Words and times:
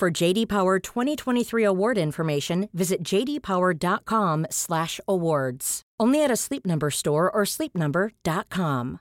For 0.00 0.10
JD 0.10 0.46
Power 0.46 0.78
2023 0.78 1.62
award 1.62 1.98
information, 1.98 2.70
visit 2.72 3.04
jdpower.com/awards. 3.04 5.82
Only 6.00 6.24
at 6.24 6.30
a 6.30 6.36
Sleep 6.36 6.66
Number 6.66 6.90
store 6.90 7.30
or 7.30 7.44
sleepnumber.com. 7.44 9.00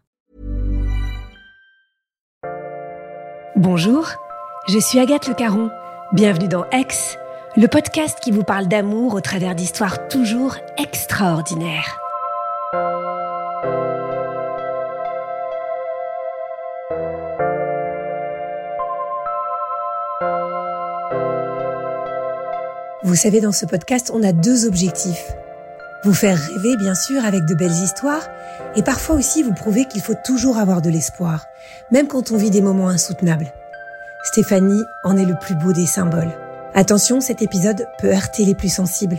Bonjour, 3.56 4.10
je 4.68 4.80
suis 4.80 5.00
Agathe 5.00 5.30
Le 5.30 5.36
Caron. 5.36 5.72
Bienvenue 6.12 6.50
dans 6.50 6.66
Ex, 6.72 7.18
le 7.56 7.68
podcast 7.68 8.20
qui 8.22 8.32
vous 8.32 8.44
parle 8.44 8.68
d'amour 8.68 9.14
au 9.14 9.22
travers 9.22 9.56
d'histoires 9.56 10.10
toujours 10.10 10.58
extraordinaires. 10.78 11.99
Vous 23.10 23.16
savez, 23.16 23.42
dans 23.42 23.52
ce 23.52 23.66
podcast, 23.66 24.12
on 24.14 24.22
a 24.22 24.34
deux 24.34 24.68
objectifs. 24.68 25.34
Vous 26.04 26.14
faire 26.14 26.38
rêver, 26.38 26.78
bien 26.78 26.94
sûr, 26.94 27.26
avec 27.26 27.44
de 27.44 27.56
belles 27.56 27.72
histoires, 27.72 28.30
et 28.76 28.84
parfois 28.84 29.16
aussi 29.16 29.42
vous 29.42 29.56
prouver 29.56 29.86
qu'il 29.86 30.02
faut 30.02 30.14
toujours 30.24 30.60
avoir 30.60 30.80
de 30.84 30.92
l'espoir, 30.92 31.48
même 31.90 32.08
quand 32.08 32.32
on 32.32 32.38
vit 32.38 32.52
des 32.52 32.62
moments 32.62 32.88
insoutenables. 32.88 33.52
Stéphanie 34.26 34.84
en 35.04 35.18
est 35.18 35.26
le 35.26 35.34
plus 35.40 35.56
beau 35.56 35.74
des 35.74 35.88
symboles. 35.88 36.30
Attention, 36.76 37.20
cet 37.20 37.42
épisode 37.42 37.88
peut 37.98 38.14
heurter 38.14 38.46
les 38.46 38.54
plus 38.54 38.72
sensibles. 38.72 39.18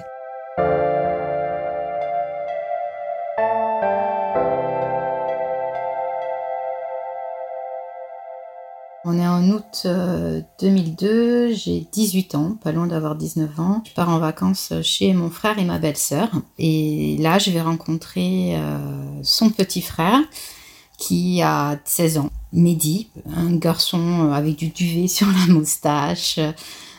On 9.12 9.18
est 9.18 9.26
en 9.26 9.50
août 9.50 9.88
2002, 10.60 11.52
j'ai 11.52 11.84
18 11.90 12.36
ans, 12.36 12.56
pas 12.62 12.70
loin 12.70 12.86
d'avoir 12.86 13.16
19 13.16 13.58
ans. 13.58 13.82
Je 13.84 13.92
pars 13.92 14.08
en 14.08 14.20
vacances 14.20 14.72
chez 14.82 15.12
mon 15.14 15.30
frère 15.30 15.58
et 15.58 15.64
ma 15.64 15.80
belle-sœur. 15.80 16.28
Et 16.60 17.16
là, 17.18 17.40
je 17.40 17.50
vais 17.50 17.60
rencontrer 17.60 18.54
euh, 18.54 18.78
son 19.24 19.50
petit 19.50 19.82
frère 19.82 20.20
qui 20.96 21.42
a 21.42 21.80
16 21.84 22.18
ans, 22.18 22.30
Mehdi, 22.52 23.08
un 23.34 23.56
garçon 23.56 24.30
avec 24.32 24.54
du 24.54 24.68
duvet 24.68 25.08
sur 25.08 25.26
la 25.26 25.52
moustache. 25.52 26.38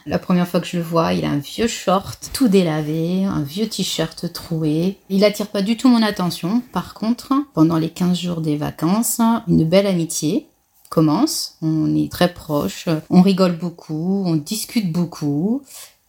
La 0.05 0.19
première 0.19 0.49
fois 0.49 0.59
que 0.59 0.67
je 0.67 0.77
le 0.77 0.83
vois, 0.83 1.13
il 1.13 1.23
a 1.23 1.29
un 1.29 1.37
vieux 1.37 1.67
short 1.67 2.29
tout 2.33 2.49
délavé, 2.49 3.23
un 3.23 3.43
vieux 3.43 3.69
t-shirt 3.69 4.33
troué. 4.33 4.97
Il 5.09 5.23
attire 5.23 5.47
pas 5.47 5.61
du 5.61 5.77
tout 5.77 5.87
mon 5.87 6.03
attention. 6.03 6.61
Par 6.73 6.93
contre, 6.93 7.31
pendant 7.53 7.77
les 7.77 7.89
15 7.89 8.19
jours 8.19 8.41
des 8.41 8.57
vacances, 8.57 9.21
une 9.47 9.63
belle 9.63 9.87
amitié 9.87 10.49
commence. 10.91 11.55
On 11.61 11.95
est 11.95 12.11
très 12.11 12.31
proches, 12.33 12.89
on 13.09 13.21
rigole 13.21 13.57
beaucoup, 13.57 14.23
on 14.27 14.35
discute 14.35 14.91
beaucoup. 14.91 15.63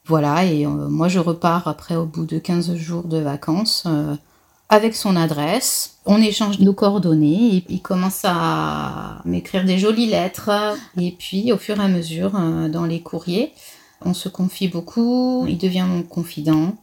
Voilà, 0.06 0.44
et 0.44 0.66
euh, 0.66 0.88
moi 0.88 1.08
je 1.08 1.20
repars 1.20 1.68
après 1.68 1.94
au 1.94 2.04
bout 2.04 2.26
de 2.26 2.38
15 2.38 2.74
jours 2.74 3.04
de 3.04 3.18
vacances 3.18 3.84
euh, 3.86 4.16
avec 4.68 4.96
son 4.96 5.14
adresse. 5.14 5.98
On 6.04 6.20
échange 6.20 6.58
nos 6.58 6.74
coordonnées 6.74 7.56
et 7.56 7.64
il 7.68 7.80
commence 7.80 8.22
à 8.24 9.22
m'écrire 9.24 9.64
des 9.64 9.78
jolies 9.78 10.08
lettres. 10.08 10.50
Et 11.00 11.12
puis 11.12 11.52
au 11.52 11.58
fur 11.58 11.80
et 11.80 11.84
à 11.84 11.88
mesure, 11.88 12.32
euh, 12.34 12.68
dans 12.68 12.84
les 12.84 13.00
courriers, 13.00 13.52
on 14.04 14.14
se 14.14 14.28
confie 14.28 14.66
beaucoup. 14.66 15.46
Il 15.48 15.58
devient 15.58 15.86
mon 15.88 16.02
confident. 16.02 16.74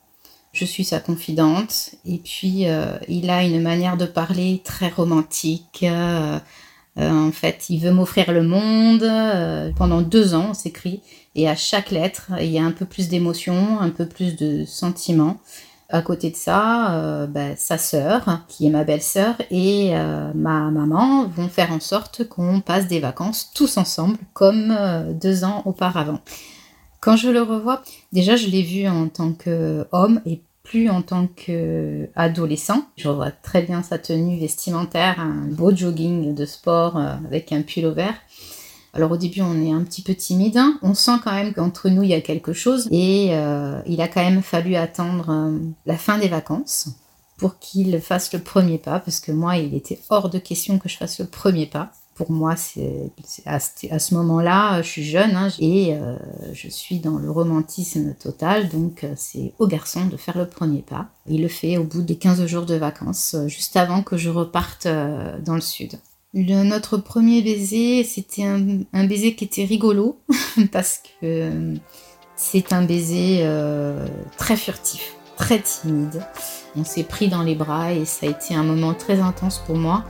Je 0.54 0.64
suis 0.64 0.86
sa 0.86 1.02
confidente. 1.02 1.96
Et 2.06 2.20
puis 2.20 2.66
il 3.10 3.30
a 3.30 3.44
une 3.44 3.62
manière 3.62 3.98
de 3.98 4.06
parler 4.06 4.62
très 4.64 4.88
romantique. 4.88 5.86
Euh, 7.00 7.12
en 7.12 7.32
fait, 7.32 7.70
il 7.70 7.80
veut 7.80 7.92
m'offrir 7.92 8.32
le 8.32 8.44
monde. 8.44 9.04
Euh, 9.04 9.72
pendant 9.76 10.02
deux 10.02 10.34
ans, 10.34 10.48
on 10.52 10.54
s'écrit. 10.54 11.02
Et 11.36 11.48
à 11.48 11.56
chaque 11.56 11.92
lettre, 11.92 12.32
il 12.40 12.50
y 12.50 12.60
a 12.60 12.64
un 12.64 12.72
peu 12.72 12.86
plus 12.86 13.08
d'émotion, 13.08 13.80
un 13.80 13.90
peu 13.90 14.06
plus 14.06 14.36
de 14.36 14.66
sentiments. 14.66 15.38
À 15.92 16.02
côté 16.02 16.30
de 16.30 16.36
ça, 16.36 16.94
euh, 16.94 17.26
bah, 17.26 17.56
sa 17.56 17.78
sœur, 17.78 18.42
qui 18.48 18.68
est 18.68 18.70
ma 18.70 18.84
belle-sœur, 18.84 19.36
et 19.50 19.92
ma 20.36 20.70
maman 20.70 21.26
vont 21.28 21.48
faire 21.48 21.72
en 21.72 21.80
sorte 21.80 22.28
qu'on 22.28 22.62
passe 22.62 22.88
des 22.88 23.00
vacances 23.00 23.52
tous 23.56 23.78
ensemble, 23.78 24.18
comme 24.34 24.78
deux 25.20 25.44
ans 25.44 25.64
auparavant. 25.66 26.20
Quand 27.02 27.16
je 27.16 27.30
le 27.30 27.42
revois, 27.42 27.82
déjà 28.12 28.36
je 28.36 28.48
l'ai 28.48 28.62
vu 28.62 28.88
en 28.88 29.08
tant 29.08 29.32
qu'homme 29.32 30.22
et 30.26 30.42
plus 30.70 30.90
en 30.90 31.02
tant 31.02 31.26
qu'adolescent. 31.26 32.84
Je 32.96 33.10
vois 33.10 33.32
très 33.32 33.64
bien 33.64 33.82
sa 33.82 33.98
tenue 33.98 34.40
vestimentaire, 34.40 35.20
un 35.20 35.48
beau 35.50 35.76
jogging 35.76 36.36
de 36.36 36.46
sport 36.46 36.96
euh, 36.98 37.16
avec 37.26 37.52
un 37.52 37.64
pull 37.64 37.88
au 37.88 37.94
vert. 37.94 38.14
Alors 38.94 39.12
au 39.12 39.18
début 39.18 39.42
on 39.42 39.60
est 39.64 39.72
un 39.72 39.82
petit 39.82 40.04
peu 40.04 40.14
timide, 40.14 40.58
hein. 40.58 40.78
on 40.84 40.94
sent 40.94 41.20
quand 41.24 41.34
même 41.34 41.54
qu'entre 41.54 41.90
nous 41.90 42.04
il 42.04 42.10
y 42.10 42.14
a 42.14 42.22
quelque 42.22 42.54
chose 42.54 42.88
et 42.92 43.30
euh, 43.32 43.82
il 43.88 44.02
a 44.02 44.08
quand 44.08 44.24
même 44.24 44.44
fallu 44.44 44.76
attendre 44.76 45.30
euh, 45.30 45.58
la 45.86 45.98
fin 45.98 46.18
des 46.18 46.28
vacances 46.28 46.90
pour 47.38 47.58
qu'il 47.60 48.00
fasse 48.00 48.32
le 48.34 48.40
premier 48.40 48.78
pas 48.78 49.00
parce 49.00 49.20
que 49.20 49.32
moi 49.32 49.58
il 49.58 49.74
était 49.76 50.00
hors 50.10 50.30
de 50.30 50.40
question 50.40 50.78
que 50.78 50.90
je 50.90 50.98
fasse 50.98 51.20
le 51.20 51.26
premier 51.26 51.66
pas 51.66 51.92
pour 52.20 52.32
moi, 52.32 52.58
c'est 52.58 53.14
à, 53.46 53.60
ce 53.60 54.14
moment-là, 54.14 54.82
je 54.82 54.90
suis 54.90 55.06
jeune 55.06 55.38
hein, 55.38 55.48
et 55.58 55.94
euh, 55.94 56.18
je 56.52 56.68
suis 56.68 57.00
dans 57.00 57.18
le 57.18 57.32
romantisme 57.32 58.14
total, 58.14 58.68
donc 58.68 59.06
euh, 59.06 59.14
c'est 59.16 59.54
au 59.58 59.68
garçon 59.68 60.06
de 60.06 60.18
faire 60.18 60.38
le 60.38 60.46
premier 60.46 60.82
pas. 60.82 61.08
Il 61.30 61.42
le 61.42 61.48
fait 61.48 61.78
au 61.78 61.86
bout 61.86 62.02
des 62.02 62.18
15 62.18 62.46
jours 62.46 62.66
de 62.66 62.76
vacances, 62.76 63.36
euh, 63.36 63.48
juste 63.48 63.78
avant 63.78 64.04
que 64.04 64.18
je 64.18 64.30
reparte 64.30 64.86
dans 64.86 65.56
le 65.56 65.62
sud. 65.62 65.94
notre 66.34 66.98
premier 66.98 67.42
baiser, 67.42 68.04
c'était 68.04 68.44
un, 68.44 69.06
baiser 69.06 69.34
qui 69.34 69.46
était 69.46 69.64
rigolo 69.64 70.20
parce 70.74 71.02
que 71.22 71.74
c'est 72.36 72.74
un 72.74 72.84
baiser 72.84 73.48
très 74.38 74.58
furtif, 74.58 75.14
très 75.38 75.62
timide. 75.62 76.22
On 76.76 76.84
s'est 76.84 77.06
pris 77.06 77.30
dans 77.30 77.44
les 77.44 77.56
bras 77.56 77.94
et 77.94 78.04
ça 78.04 78.26
a 78.26 78.30
été 78.30 78.56
un 78.56 78.64
moment 78.64 78.94
très 78.94 79.22
intense 79.22 79.60
pour 79.66 79.78
moi 79.78 80.04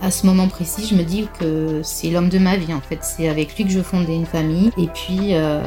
à 0.00 0.10
ce 0.10 0.26
moment 0.26 0.48
précis, 0.48 0.86
je 0.88 0.94
me 0.94 1.02
dis 1.02 1.28
que 1.38 1.82
c'est 1.82 2.08
l'homme 2.10 2.28
de 2.28 2.38
ma 2.38 2.56
vie 2.56 2.72
en 2.72 2.80
fait. 2.80 2.98
C'est 3.02 3.28
avec 3.28 3.56
lui 3.56 3.64
que 3.64 3.70
je 3.70 3.80
fondais 3.80 4.14
une 4.14 4.26
famille. 4.26 4.70
Et 4.78 4.86
puis, 4.86 5.34
euh, 5.34 5.60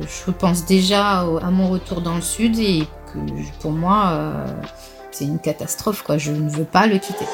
je 0.00 0.30
pense 0.30 0.64
déjà 0.64 1.20
à 1.20 1.50
mon 1.50 1.68
retour 1.68 2.00
dans 2.00 2.16
le 2.16 2.22
sud 2.22 2.58
et 2.58 2.86
que 3.12 3.18
pour 3.60 3.72
moi, 3.72 4.10
euh, 4.10 4.46
c'est 5.12 5.24
une 5.24 5.38
catastrophe 5.38 6.02
quoi. 6.02 6.18
Je 6.18 6.32
ne 6.32 6.48
veux 6.48 6.64
pas 6.64 6.86
le 6.86 6.98
quitter. 6.98 7.26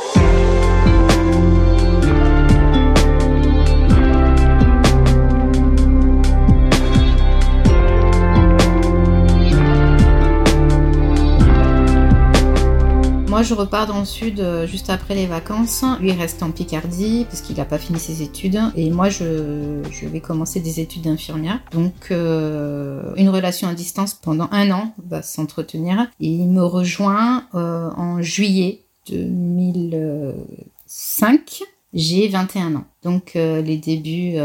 Je 13.43 13.55
repars 13.55 13.87
dans 13.89 13.99
le 13.99 14.05
sud 14.05 14.39
euh, 14.39 14.69
juste 14.69 14.89
après 14.89 15.17
les 15.17 15.27
vacances. 15.27 15.85
Lui, 16.01 16.13
reste 16.13 16.45
en 16.45 16.53
Picardie 16.53 17.27
parce 17.29 17.41
qu'il 17.41 17.57
n'a 17.57 17.65
pas 17.65 17.79
fini 17.79 17.99
ses 17.99 18.23
études. 18.23 18.61
Et 18.77 18.89
moi, 18.91 19.09
je, 19.09 19.83
vais 20.07 20.21
commencer 20.21 20.61
des 20.61 20.79
études 20.79 21.03
d'infirmière. 21.03 21.59
Donc, 21.73 22.13
euh, 22.13 23.13
une 23.17 23.29
relation 23.29 23.67
à 23.67 23.75
distance 23.75 24.15
pendant 24.15 24.49
un 24.53 24.71
an 24.71 24.95
va 25.09 25.23
s'entretenir. 25.23 26.07
Et 26.21 26.29
il 26.29 26.51
me 26.51 26.63
rejoint 26.63 27.49
euh, 27.57 27.91
en 27.97 28.23
juillet 28.23 28.85
2005 29.09 31.65
j'ai 31.95 32.27
21 32.29 32.77
ans. 32.77 32.85
Donc 33.03 33.33
les 33.35 33.77
débuts, 33.77 34.39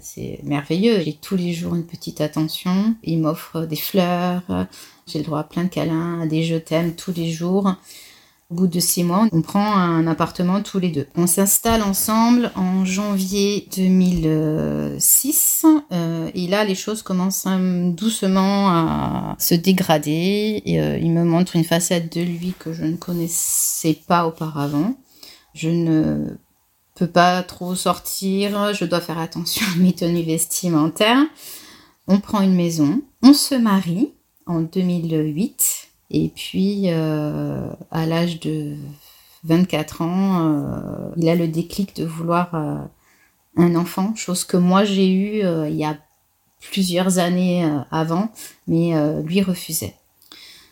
c'est 0.00 0.40
merveilleux. 0.44 1.02
J'ai 1.02 1.12
tous 1.12 1.36
les 1.36 1.52
jours 1.52 1.74
une 1.74 1.84
petite 1.84 2.22
attention. 2.22 2.94
Il 3.02 3.20
m'offre 3.20 3.66
des 3.66 3.76
fleurs. 3.76 4.40
J'ai 5.06 5.18
le 5.18 5.26
droit 5.26 5.40
à 5.40 5.44
plein 5.44 5.64
de 5.64 5.68
câlins, 5.68 6.22
à 6.22 6.26
des 6.26 6.42
je 6.42 6.56
t'aime 6.56 6.94
tous 6.94 7.12
les 7.14 7.30
jours. 7.30 7.76
Au 8.48 8.54
bout 8.54 8.68
de 8.68 8.78
six 8.78 9.02
mois, 9.02 9.26
on 9.32 9.42
prend 9.42 9.74
un 9.76 10.06
appartement 10.06 10.62
tous 10.62 10.78
les 10.78 10.90
deux. 10.90 11.08
On 11.16 11.26
s'installe 11.26 11.82
ensemble 11.82 12.52
en 12.54 12.84
janvier 12.84 13.66
2006 13.76 15.66
euh, 15.90 16.30
et 16.32 16.46
là 16.46 16.64
les 16.64 16.76
choses 16.76 17.02
commencent 17.02 17.48
doucement 17.96 18.68
à 18.68 19.34
se 19.40 19.56
dégrader. 19.56 20.62
Euh, 20.68 20.96
il 20.96 21.10
me 21.10 21.24
montre 21.24 21.56
une 21.56 21.64
facette 21.64 22.16
de 22.16 22.20
lui 22.20 22.54
que 22.56 22.72
je 22.72 22.84
ne 22.84 22.94
connaissais 22.94 23.98
pas 24.06 24.28
auparavant. 24.28 24.94
Je 25.52 25.70
ne 25.70 26.36
peux 26.94 27.08
pas 27.08 27.42
trop 27.42 27.74
sortir, 27.74 28.72
je 28.74 28.84
dois 28.84 29.00
faire 29.00 29.18
attention 29.18 29.66
à 29.74 29.78
mes 29.78 29.92
tenues 29.92 30.22
vestimentaires. 30.22 31.26
On 32.06 32.20
prend 32.20 32.42
une 32.42 32.54
maison, 32.54 33.02
on 33.24 33.32
se 33.32 33.56
marie 33.56 34.12
en 34.46 34.60
2008 34.60 35.85
et 36.10 36.28
puis 36.28 36.88
à 36.88 38.06
l'âge 38.06 38.40
de 38.40 38.76
24 39.44 40.02
ans, 40.02 41.12
il 41.16 41.28
a 41.28 41.34
le 41.34 41.48
déclic 41.48 41.96
de 41.96 42.04
vouloir 42.04 42.54
un 43.56 43.74
enfant, 43.74 44.14
chose 44.14 44.44
que 44.44 44.56
moi 44.56 44.84
j'ai 44.84 45.10
eue 45.10 45.40
il 45.68 45.76
y 45.76 45.84
a 45.84 45.96
plusieurs 46.60 47.18
années 47.18 47.68
avant, 47.90 48.30
mais 48.66 48.94
lui 49.22 49.42
refusait. 49.42 49.94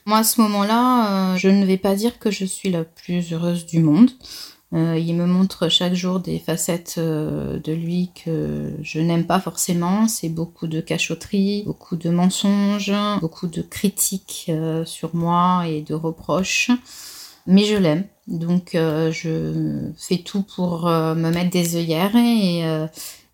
Moi, 0.06 0.18
à 0.18 0.24
ce 0.24 0.40
moment-là, 0.42 1.32
euh, 1.32 1.36
je 1.38 1.48
ne 1.48 1.64
vais 1.64 1.78
pas 1.78 1.94
dire 1.94 2.18
que 2.18 2.30
je 2.30 2.44
suis 2.44 2.70
la 2.70 2.84
plus 2.84 3.32
heureuse 3.32 3.64
du 3.64 3.80
monde. 3.80 4.10
Euh, 4.74 4.98
il 4.98 5.14
me 5.14 5.26
montre 5.26 5.68
chaque 5.68 5.94
jour 5.94 6.18
des 6.18 6.38
facettes 6.38 6.96
euh, 6.98 7.60
de 7.60 7.72
lui 7.72 8.10
que 8.24 8.72
je 8.82 8.98
n'aime 8.98 9.24
pas 9.24 9.40
forcément. 9.40 10.08
C'est 10.08 10.28
beaucoup 10.28 10.66
de 10.66 10.80
cachotterie, 10.80 11.62
beaucoup 11.64 11.96
de 11.96 12.10
mensonges, 12.10 12.92
beaucoup 13.20 13.46
de 13.46 13.62
critiques 13.62 14.50
sur 14.84 15.14
moi 15.14 15.64
et 15.68 15.82
de 15.82 15.94
reproches. 15.94 16.70
Mais 17.46 17.64
je 17.64 17.76
l'aime. 17.76 18.04
Donc 18.26 18.70
je 18.72 19.90
fais 19.98 20.18
tout 20.18 20.42
pour 20.42 20.86
me 20.86 21.30
mettre 21.30 21.50
des 21.50 21.76
œillères 21.76 22.16
et 22.16 22.64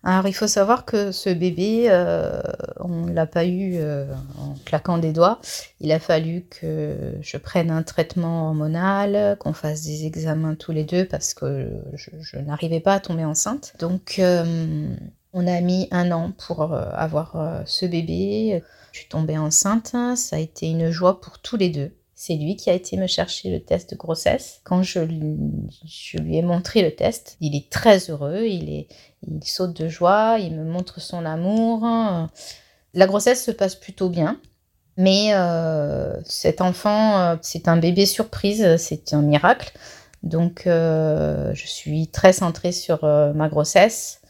alors 0.03 0.27
il 0.27 0.33
faut 0.33 0.47
savoir 0.47 0.85
que 0.85 1.11
ce 1.11 1.29
bébé, 1.29 1.85
euh, 1.87 2.41
on 2.79 3.05
ne 3.05 3.13
l'a 3.13 3.27
pas 3.27 3.45
eu 3.45 3.75
euh, 3.75 4.11
en 4.39 4.55
claquant 4.65 4.97
des 4.97 5.13
doigts. 5.13 5.39
Il 5.79 5.91
a 5.91 5.99
fallu 5.99 6.45
que 6.49 7.13
je 7.21 7.37
prenne 7.37 7.69
un 7.69 7.83
traitement 7.83 8.47
hormonal, 8.47 9.37
qu'on 9.39 9.53
fasse 9.53 9.83
des 9.83 10.05
examens 10.05 10.55
tous 10.55 10.71
les 10.71 10.85
deux 10.85 11.05
parce 11.05 11.35
que 11.35 11.69
je, 11.93 12.39
n'arrivais 12.39 12.79
pas 12.79 12.95
à 12.95 12.99
tomber 12.99 13.25
enceinte. 13.25 13.73
Donc 13.79 14.15
euh, 14.17 14.87
on 15.33 15.45
a 15.45 15.61
mis 15.61 15.87
un 15.91 16.11
an 16.11 16.31
pour 16.47 16.73
avoir 16.73 17.61
ce 17.65 17.85
bébé. 17.85 18.63
Je 18.91 18.99
suis 18.99 19.07
tombée 19.07 19.37
enceinte, 19.37 19.95
ça 20.15 20.35
a 20.35 20.39
été 20.39 20.67
une 20.67 20.89
joie 20.89 21.21
pour 21.21 21.39
tous 21.39 21.57
les 21.57 21.69
deux. 21.69 21.91
C'est 22.23 22.35
lui 22.35 22.55
qui 22.55 22.69
a 22.69 22.73
été 22.73 22.97
me 22.97 23.07
chercher 23.07 23.49
le 23.49 23.59
test 23.59 23.89
de 23.89 23.95
grossesse. 23.95 24.61
Quand 24.63 24.83
je 24.83 24.99
lui, 24.99 26.37
ai 26.37 26.43
montré 26.43 26.83
le 26.83 26.93
test, 26.93 27.35
il 27.41 27.55
est 27.55 27.67
très 27.71 28.11
heureux, 28.11 28.45
il, 28.45 28.69
est, 28.69 28.87
il 29.27 29.43
saute 29.43 29.75
de 29.75 29.87
joie, 29.87 30.37
il 30.39 30.55
me 30.55 30.63
montre 30.63 31.01
son 31.01 31.25
amour. 31.25 31.83
La 32.93 33.07
grossesse 33.07 33.43
se 33.43 33.49
passe 33.49 33.73
plutôt 33.73 34.07
bien. 34.07 34.39
Mais 34.97 35.33
euh, 35.33 36.21
cet 36.23 36.61
enfant, 36.61 37.19
euh, 37.19 37.35
c'est 37.41 37.67
un 37.67 37.77
bébé 37.77 38.05
surprise, 38.05 38.75
c'est 38.77 39.15
un 39.15 39.23
miracle. 39.23 39.75
Donc 40.21 40.67
euh, 40.67 41.51
je 41.55 41.65
suis 41.65 42.07
très 42.09 42.33
centrée 42.33 42.71
sur 42.71 43.03
ma 43.03 43.49
grossesse. 43.49 44.20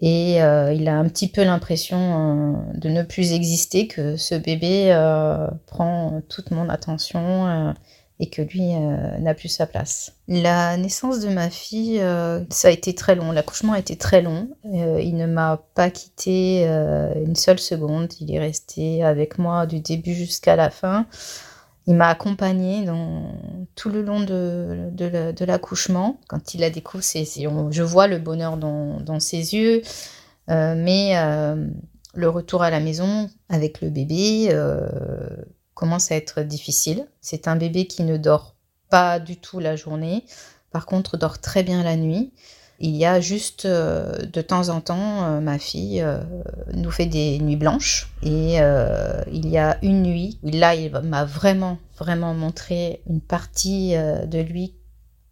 Et 0.00 0.42
euh, 0.42 0.72
il 0.72 0.88
a 0.88 0.96
un 0.96 1.08
petit 1.08 1.28
peu 1.28 1.42
l'impression 1.42 1.98
euh, 1.98 2.78
de 2.78 2.88
ne 2.88 3.02
plus 3.02 3.32
exister, 3.32 3.88
que 3.88 4.16
ce 4.16 4.34
bébé 4.34 4.92
euh, 4.92 5.48
prend 5.66 6.22
toute 6.28 6.50
mon 6.50 6.68
attention 6.68 7.74
et 8.20 8.30
que 8.30 8.42
lui 8.42 8.72
n'a 8.72 9.34
plus 9.34 9.48
sa 9.48 9.66
place. 9.66 10.12
La 10.26 10.76
naissance 10.76 11.20
de 11.20 11.28
ma 11.28 11.50
fille, 11.50 12.02
ça 12.50 12.68
a 12.68 12.70
été 12.72 12.92
très 12.94 13.14
long. 13.14 13.30
L'accouchement 13.30 13.74
a 13.74 13.78
été 13.78 13.96
très 13.96 14.22
long. 14.22 14.48
il 14.64 15.16
ne 15.16 15.26
m'a 15.26 15.62
pas 15.74 15.88
quitté 15.90 16.64
une 16.64 17.36
seule 17.36 17.60
seconde. 17.60 18.12
Il 18.20 18.34
est 18.34 18.40
resté 18.40 19.04
avec 19.04 19.38
moi 19.38 19.66
du 19.66 19.78
début 19.78 20.14
jusqu'à 20.14 20.56
la 20.56 20.70
fin. 20.70 21.06
Il 21.88 21.94
m'a 21.94 22.08
accompagnée 22.08 22.86
tout 23.74 23.88
le 23.88 24.02
long 24.02 24.20
de, 24.20 25.44
l'accouchement. 25.46 26.20
Quand 26.28 26.52
il 26.52 26.62
a 26.62 26.68
découvert, 26.68 27.02
je 27.02 27.82
vois 27.82 28.06
le 28.06 28.18
bonheur 28.18 28.58
dans, 28.58 29.20
ses 29.20 29.54
yeux. 29.54 29.80
Euh, 30.50 30.74
mais 30.76 31.16
euh, 31.16 31.66
le 32.12 32.28
retour 32.28 32.62
à 32.62 32.68
la 32.68 32.80
maison 32.80 33.30
avec 33.48 33.80
le 33.80 33.88
bébé 33.88 34.48
euh, 34.50 34.86
commence 35.72 36.12
à 36.12 36.16
être 36.16 36.42
difficile. 36.42 37.06
C'est 37.22 37.48
un 37.48 37.56
bébé 37.56 37.86
qui 37.86 38.02
ne 38.02 38.18
dort 38.18 38.54
pas 38.90 39.18
du 39.18 39.38
tout 39.38 39.58
la 39.58 39.74
journée. 39.74 40.26
Par 40.70 40.84
contre, 40.84 41.16
dort 41.16 41.38
très 41.38 41.62
bien 41.62 41.82
la 41.82 41.96
nuit. 41.96 42.34
Il 42.80 42.94
y 42.94 43.04
a 43.04 43.20
juste 43.20 43.64
euh, 43.64 44.12
de 44.32 44.40
temps 44.40 44.68
en 44.68 44.80
temps, 44.80 45.24
euh, 45.24 45.40
ma 45.40 45.58
fille 45.58 46.00
euh, 46.00 46.20
nous 46.74 46.92
fait 46.92 47.06
des 47.06 47.40
nuits 47.40 47.56
blanches. 47.56 48.08
Et 48.22 48.58
il 49.32 49.48
y 49.48 49.58
a 49.58 49.78
une 49.82 50.02
nuit 50.02 50.38
où 50.42 50.50
là, 50.50 50.74
il 50.74 50.92
m'a 50.92 51.24
vraiment, 51.24 51.78
vraiment 51.98 52.34
montré 52.34 53.02
une 53.08 53.20
partie 53.20 53.94
de 53.94 54.40
lui. 54.40 54.74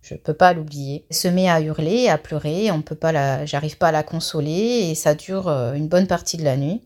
Je 0.02 0.14
peux 0.14 0.34
pas 0.34 0.52
l'oublier. 0.52 1.04
Se 1.10 1.28
met 1.28 1.48
à 1.48 1.60
hurler, 1.60 2.08
à 2.08 2.18
pleurer. 2.18 2.70
On 2.70 2.82
peut 2.82 2.94
pas 2.94 3.12
la, 3.12 3.44
j'arrive 3.44 3.76
pas 3.76 3.88
à 3.88 3.92
la 3.92 4.02
consoler 4.02 4.88
et 4.90 4.94
ça 4.94 5.14
dure 5.14 5.48
une 5.48 5.88
bonne 5.88 6.06
partie 6.06 6.36
de 6.36 6.44
la 6.44 6.56
nuit 6.56 6.82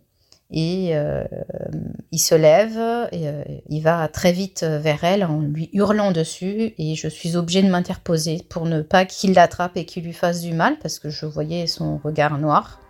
et 0.52 0.90
euh, 0.96 1.22
il 2.10 2.18
se 2.18 2.34
lève, 2.34 2.76
et, 3.12 3.28
euh, 3.28 3.42
il 3.68 3.82
va 3.82 4.08
très 4.08 4.32
vite 4.32 4.64
vers 4.64 5.04
elle 5.04 5.24
en 5.24 5.40
lui 5.40 5.70
hurlant 5.72 6.10
dessus 6.10 6.74
et 6.76 6.96
je 6.96 7.06
suis 7.06 7.36
obligée 7.36 7.62
de 7.62 7.70
m'interposer 7.70 8.42
pour 8.48 8.66
ne 8.66 8.82
pas 8.82 9.04
qu'il 9.04 9.34
l'attrape 9.34 9.76
et 9.76 9.84
qu'il 9.84 10.04
lui 10.04 10.12
fasse 10.12 10.40
du 10.40 10.52
mal 10.52 10.76
parce 10.82 10.98
que 10.98 11.08
je 11.08 11.24
voyais 11.24 11.66
son 11.66 12.00
regard 12.02 12.38
noir. 12.38 12.80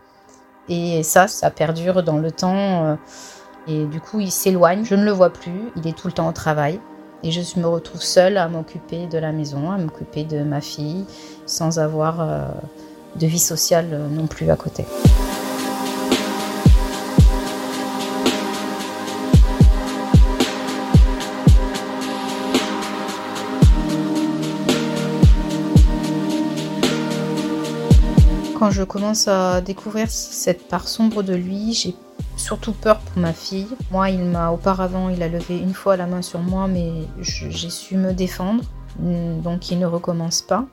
Et 0.69 1.03
ça, 1.03 1.29
ça 1.29 1.51
perdure 1.51 2.03
dans 2.03 2.17
le 2.17 2.31
temps 2.31 2.87
euh, 2.87 2.97
et 3.69 3.85
du 3.85 4.01
coup 4.01 4.21
il 4.21 4.31
s'éloigne, 4.31 4.85
je 4.85 4.95
ne 4.95 5.05
le 5.05 5.11
vois 5.11 5.31
plus, 5.33 5.61
il 5.77 5.87
est 5.87 5.97
tout 5.97 6.07
le 6.07 6.15
temps 6.15 6.29
au 6.29 6.33
travail 6.33 6.81
et 7.23 7.31
je 7.31 7.61
me 7.61 7.67
retrouve 7.67 8.01
seule 8.01 8.39
à 8.39 8.49
m'occuper 8.49 9.07
de 9.07 9.19
la 9.19 9.33
maison, 9.33 9.71
à 9.71 9.77
m'occuper 9.77 10.25
de 10.25 10.43
ma 10.43 10.63
fille 10.63 11.05
sans 11.45 11.79
avoir 11.79 12.27
de 13.17 13.27
vie 13.27 13.39
sociale 13.39 14.09
non 14.11 14.27
plus 14.27 14.51
à 14.51 14.57
côté. 14.57 14.87
Quand 28.61 28.71
je 28.71 28.83
commence 28.83 29.27
à 29.27 29.63
découvrir 29.63 30.11
cette 30.11 30.69
part 30.69 30.87
sombre 30.87 31.23
de 31.23 31.35
lui, 31.35 31.73
j'ai 31.73 31.95
surtout 32.37 32.75
peur 32.75 33.01
pour 33.01 33.19
ma 33.19 33.33
fille. 33.33 33.69
Moi, 33.91 34.11
il 34.11 34.23
m'a 34.23 34.51
auparavant, 34.51 35.09
il 35.09 35.23
a 35.23 35.29
levé 35.29 35.57
une 35.57 35.73
fois 35.73 35.97
la 35.97 36.07
main 36.07 36.21
sur 36.21 36.41
moi, 36.41 36.69
mais 36.69 36.93
j'ai 37.21 37.71
su 37.71 37.97
me 37.97 38.13
défendre, 38.13 38.63
donc 38.99 39.71
il 39.71 39.79
ne 39.79 39.87
recommence 39.87 40.43
pas. 40.43 40.67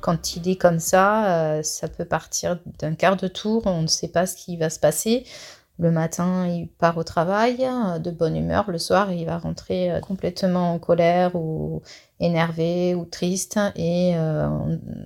Quand 0.00 0.36
il 0.36 0.48
est 0.48 0.54
comme 0.54 0.78
ça, 0.78 1.26
euh, 1.26 1.62
ça 1.64 1.88
peut 1.88 2.04
partir 2.04 2.58
d'un 2.78 2.94
quart 2.94 3.16
de 3.16 3.26
tour, 3.26 3.62
on 3.66 3.82
ne 3.82 3.88
sait 3.88 4.08
pas 4.08 4.26
ce 4.26 4.36
qui 4.36 4.56
va 4.56 4.70
se 4.70 4.78
passer. 4.78 5.24
Le 5.80 5.90
matin, 5.90 6.46
il 6.46 6.68
part 6.68 6.98
au 6.98 7.04
travail, 7.04 7.56
euh, 7.62 7.98
de 7.98 8.10
bonne 8.10 8.36
humeur. 8.36 8.70
Le 8.70 8.76
soir, 8.76 9.10
il 9.12 9.24
va 9.24 9.38
rentrer 9.38 9.90
euh, 9.90 10.00
complètement 10.00 10.74
en 10.74 10.78
colère 10.78 11.34
ou 11.34 11.80
énervé 12.20 12.94
ou 12.94 13.06
triste 13.06 13.58
et 13.76 14.12
euh, 14.14 14.46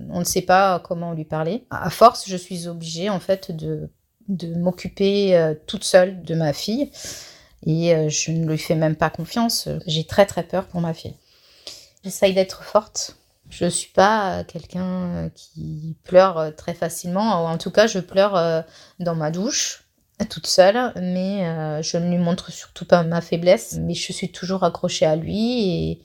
on, 0.09 0.19
ne 0.19 0.25
sait 0.25 0.41
pas 0.41 0.81
comment 0.81 1.13
lui 1.13 1.23
parler. 1.23 1.65
À 1.69 1.89
force, 1.89 2.27
je 2.27 2.35
suis 2.35 2.67
obligée 2.67 3.09
en 3.09 3.21
fait 3.21 3.55
de, 3.55 3.89
de 4.27 4.53
m'occuper 4.53 5.55
toute 5.65 5.85
seule 5.85 6.21
de 6.23 6.35
ma 6.35 6.51
fille 6.51 6.91
et 7.65 8.09
je 8.09 8.31
ne 8.31 8.45
lui 8.45 8.57
fais 8.57 8.75
même 8.75 8.97
pas 8.97 9.09
confiance. 9.09 9.69
J'ai 9.87 10.05
très 10.05 10.25
très 10.25 10.43
peur 10.43 10.65
pour 10.65 10.81
ma 10.81 10.93
fille. 10.93 11.15
J'essaye 12.03 12.33
d'être 12.33 12.63
forte. 12.63 13.15
Je 13.49 13.63
ne 13.63 13.69
suis 13.69 13.93
pas 13.93 14.43
quelqu'un 14.43 15.29
qui 15.33 15.95
pleure 16.03 16.53
très 16.57 16.73
facilement, 16.73 17.45
en 17.45 17.57
tout 17.57 17.71
cas 17.71 17.87
je 17.87 17.99
pleure 17.99 18.65
dans 18.99 19.15
ma 19.15 19.31
douche 19.31 19.84
toute 20.23 20.47
seule, 20.47 20.93
mais 20.95 21.45
euh, 21.45 21.81
je 21.81 21.97
ne 21.97 22.09
lui 22.09 22.17
montre 22.17 22.51
surtout 22.51 22.85
pas 22.85 23.03
ma 23.03 23.19
faiblesse, 23.19 23.77
mais 23.81 23.93
je 23.93 24.13
suis 24.13 24.31
toujours 24.31 24.63
accrochée 24.63 25.05
à 25.05 25.17
lui 25.17 25.89
et 25.89 26.01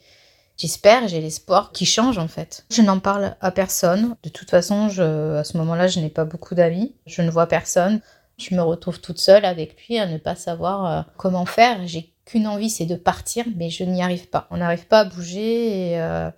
j'espère, 0.57 1.07
j'ai 1.07 1.21
l'espoir 1.21 1.71
qu'il 1.71 1.87
change 1.87 2.19
en 2.19 2.27
fait. 2.27 2.65
Je 2.71 2.83
n'en 2.83 2.99
parle 2.99 3.37
à 3.41 3.53
personne. 3.53 4.17
De 4.25 4.29
toute 4.29 4.51
façon, 4.51 4.87
à 4.87 5.45
ce 5.45 5.57
moment-là, 5.59 5.87
je 5.87 6.01
n'ai 6.01 6.11
pas 6.11 6.25
beaucoup 6.25 6.57
d'amis. 6.57 6.95
Je 7.07 7.23
ne 7.23 7.31
vois 7.31 7.47
personne. 7.47 8.01
Je 8.41 8.55
me 8.55 8.63
retrouve 8.63 9.01
toute 9.01 9.19
seule 9.19 9.45
avec 9.45 9.77
lui 9.87 9.99
à 9.99 10.07
ne 10.07 10.17
pas 10.17 10.35
savoir 10.35 10.87
euh, 10.87 11.03
comment 11.17 11.45
faire. 11.45 11.87
J'ai 11.87 12.13
qu'une 12.25 12.47
envie, 12.47 12.71
c'est 12.71 12.87
de 12.87 12.97
partir, 12.97 13.45
mais 13.57 13.69
je 13.71 13.85
n'y 13.85 14.03
arrive 14.03 14.29
pas. 14.29 14.47
On 14.51 14.57
n'arrive 14.57 14.87
pas 14.87 15.01
à 15.01 15.05
bouger 15.05 15.91
et 15.91 16.01
euh, 16.01 16.31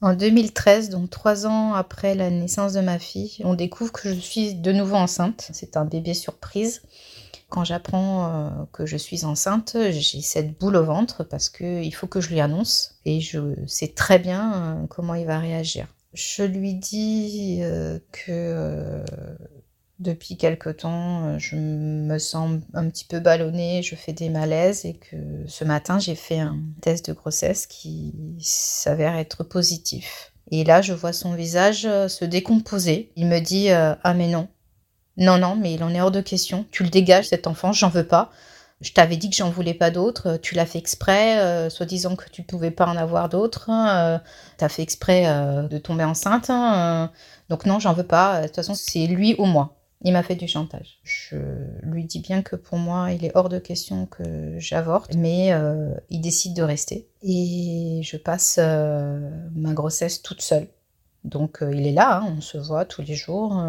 en 0.00 0.14
2013, 0.14 0.90
donc 0.90 1.10
trois 1.10 1.46
ans 1.46 1.74
après 1.74 2.14
la 2.14 2.30
naissance 2.30 2.74
de 2.74 2.80
ma 2.80 3.00
fille, 3.00 3.38
on 3.42 3.54
découvre 3.54 3.90
que 3.90 4.08
je 4.08 4.20
suis 4.20 4.54
de 4.54 4.70
nouveau 4.70 4.94
enceinte. 4.94 5.48
C'est 5.52 5.76
un 5.76 5.84
bébé 5.84 6.14
surprise. 6.14 6.82
Quand 7.48 7.64
j'apprends 7.64 8.26
euh, 8.26 8.50
que 8.72 8.84
je 8.84 8.98
suis 8.98 9.24
enceinte, 9.24 9.76
j'ai 9.90 10.20
cette 10.20 10.58
boule 10.58 10.76
au 10.76 10.84
ventre 10.84 11.24
parce 11.24 11.48
qu'il 11.48 11.94
faut 11.94 12.06
que 12.06 12.20
je 12.20 12.28
lui 12.28 12.40
annonce 12.40 12.98
et 13.06 13.20
je 13.20 13.54
sais 13.66 13.88
très 13.88 14.18
bien 14.18 14.52
euh, 14.54 14.86
comment 14.88 15.14
il 15.14 15.24
va 15.24 15.38
réagir. 15.38 15.86
Je 16.12 16.42
lui 16.42 16.74
dis 16.74 17.60
euh, 17.62 17.98
que 18.12 19.02
depuis 19.98 20.36
quelque 20.36 20.68
temps, 20.68 21.38
je 21.38 21.56
me 21.56 22.18
sens 22.18 22.60
un 22.74 22.88
petit 22.90 23.06
peu 23.06 23.18
ballonnée, 23.18 23.82
je 23.82 23.94
fais 23.94 24.12
des 24.12 24.28
malaises 24.28 24.84
et 24.84 24.94
que 24.94 25.16
ce 25.46 25.64
matin, 25.64 25.98
j'ai 25.98 26.14
fait 26.14 26.40
un 26.40 26.58
test 26.82 27.08
de 27.08 27.14
grossesse 27.14 27.66
qui 27.66 28.14
s'avère 28.40 29.16
être 29.16 29.42
positif. 29.42 30.32
Et 30.50 30.64
là, 30.64 30.82
je 30.82 30.92
vois 30.92 31.12
son 31.12 31.34
visage 31.34 31.82
se 31.82 32.24
décomposer. 32.24 33.10
Il 33.16 33.26
me 33.26 33.40
dit 33.40 33.70
Ah, 33.70 34.14
mais 34.14 34.28
non, 34.28 34.48
Non, 35.18 35.36
non, 35.36 35.56
mais 35.56 35.74
il 35.74 35.82
en 35.82 35.92
est 35.92 36.00
hors 36.00 36.12
de 36.12 36.20
question. 36.20 36.64
Tu 36.70 36.84
le 36.84 36.90
dégages, 36.90 37.28
cet 37.28 37.46
enfant, 37.48 37.72
j'en 37.72 37.88
veux 37.88 38.06
pas. 38.06 38.30
Je 38.80 38.92
t'avais 38.92 39.16
dit 39.16 39.28
que 39.28 39.34
j'en 39.34 39.50
voulais 39.50 39.74
pas 39.74 39.90
d'autres. 39.90 40.36
Tu 40.36 40.54
l'as 40.54 40.64
fait 40.64 40.78
exprès, 40.78 41.40
euh, 41.40 41.68
soi-disant 41.68 42.14
que 42.14 42.30
tu 42.30 42.44
pouvais 42.44 42.70
pas 42.70 42.86
en 42.86 42.96
avoir 42.96 43.28
d'autres. 43.28 43.68
Euh, 43.70 44.18
tu 44.56 44.64
as 44.64 44.68
fait 44.68 44.82
exprès 44.82 45.24
euh, 45.26 45.66
de 45.66 45.78
tomber 45.78 46.04
enceinte. 46.04 46.48
Hein, 46.48 47.10
donc 47.48 47.66
non, 47.66 47.80
j'en 47.80 47.92
veux 47.92 48.06
pas. 48.06 48.42
De 48.42 48.46
toute 48.46 48.54
façon, 48.54 48.74
c'est 48.74 49.08
lui 49.08 49.34
ou 49.38 49.46
moi. 49.46 49.74
Il 50.02 50.12
m'a 50.12 50.22
fait 50.22 50.36
du 50.36 50.46
chantage. 50.46 51.00
Je 51.02 51.36
lui 51.82 52.04
dis 52.04 52.20
bien 52.20 52.42
que 52.42 52.54
pour 52.54 52.78
moi, 52.78 53.10
il 53.10 53.24
est 53.24 53.32
hors 53.34 53.48
de 53.48 53.58
question 53.58 54.06
que 54.06 54.54
j'avorte, 54.58 55.14
mais 55.16 55.52
il 56.08 56.20
décide 56.20 56.54
de 56.54 56.62
rester. 56.62 57.08
Et 57.24 58.00
je 58.04 58.16
passe 58.16 58.58
ma 58.58 59.72
grossesse 59.72 60.22
toute 60.22 60.40
seule. 60.40 60.68
Donc 61.24 61.58
il 61.62 61.84
est 61.84 61.92
là, 61.92 62.18
hein, 62.18 62.34
on 62.38 62.40
se 62.40 62.58
voit 62.58 62.84
tous 62.84 63.02
les 63.02 63.16
jours 63.16 63.60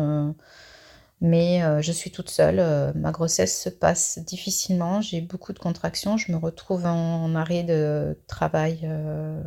mais 1.21 1.63
euh, 1.63 1.81
je 1.81 1.91
suis 1.91 2.11
toute 2.11 2.29
seule. 2.29 2.59
Euh, 2.59 2.91
ma 2.95 3.11
grossesse 3.11 3.61
se 3.61 3.69
passe 3.69 4.19
difficilement, 4.19 5.01
j'ai 5.01 5.21
beaucoup 5.21 5.53
de 5.53 5.59
contractions, 5.59 6.17
je 6.17 6.31
me 6.31 6.38
retrouve 6.38 6.85
en, 6.85 7.35
arrêt 7.35 7.63
de 7.63 8.17
travail 8.27 8.79
euh, 8.83 9.41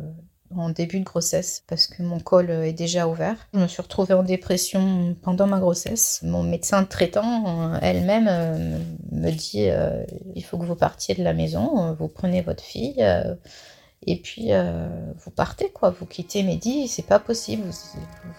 en 0.55 0.69
début 0.69 0.99
de 0.99 1.03
grossesse 1.03 1.63
parce 1.67 1.87
que 1.87 2.03
mon 2.03 2.19
col 2.19 2.51
est 2.51 2.73
déjà 2.73 3.07
ouvert. 3.07 3.47
Je 3.53 3.59
me 3.59 3.67
suis 3.67 3.81
retrouvée 3.81 4.13
en 4.13 4.23
dépression 4.23 5.15
pendant 5.23 5.47
ma 5.47 5.59
grossesse. 5.59 6.19
Mon 6.23 6.43
médecin 6.43 6.83
traitant 6.83 7.75
elle-même 7.81 8.29
me 9.11 9.31
dit 9.31 9.67
il 10.35 10.43
faut 10.43 10.59
que 10.59 10.65
vous 10.65 10.75
partiez 10.75 11.15
de 11.15 11.23
la 11.23 11.33
maison, 11.33 11.95
vous 11.99 12.07
prenez 12.07 12.41
votre 12.41 12.63
fille 12.63 13.03
et 14.07 14.17
puis 14.17 14.47
euh, 14.51 14.87
vous 15.17 15.31
partez 15.31 15.69
quoi, 15.69 15.89
vous 15.89 16.05
quittez 16.05 16.43
Mehdi, 16.43 16.87
c'est 16.87 17.05
pas 17.05 17.19
possible, 17.19 17.63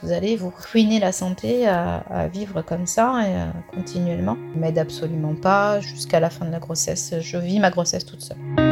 vous, 0.02 0.12
allez 0.12 0.36
vous 0.36 0.52
ruiner 0.72 0.98
la 0.98 1.12
santé 1.12 1.66
à, 1.66 2.28
vivre 2.32 2.62
comme 2.62 2.86
ça 2.86 3.20
et, 3.22 3.34
euh, 3.34 3.46
continuellement. 3.74 4.36
M'aide 4.56 4.78
absolument 4.78 5.34
pas 5.34 5.80
jusqu'à 5.80 6.20
la 6.20 6.30
fin 6.30 6.46
de 6.46 6.50
la 6.50 6.60
grossesse, 6.60 7.14
je 7.20 7.38
vis 7.38 7.60
ma 7.60 7.70
grossesse 7.70 8.04
toute 8.04 8.22
seule. 8.22 8.63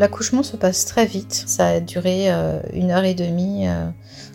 L'accouchement 0.00 0.42
se 0.42 0.56
passe 0.56 0.86
très 0.86 1.04
vite. 1.04 1.34
Ça 1.46 1.66
a 1.66 1.80
duré 1.80 2.32
euh, 2.32 2.58
une 2.72 2.90
heure 2.90 3.04
et 3.04 3.12
demie, 3.12 3.68
euh, 3.68 3.90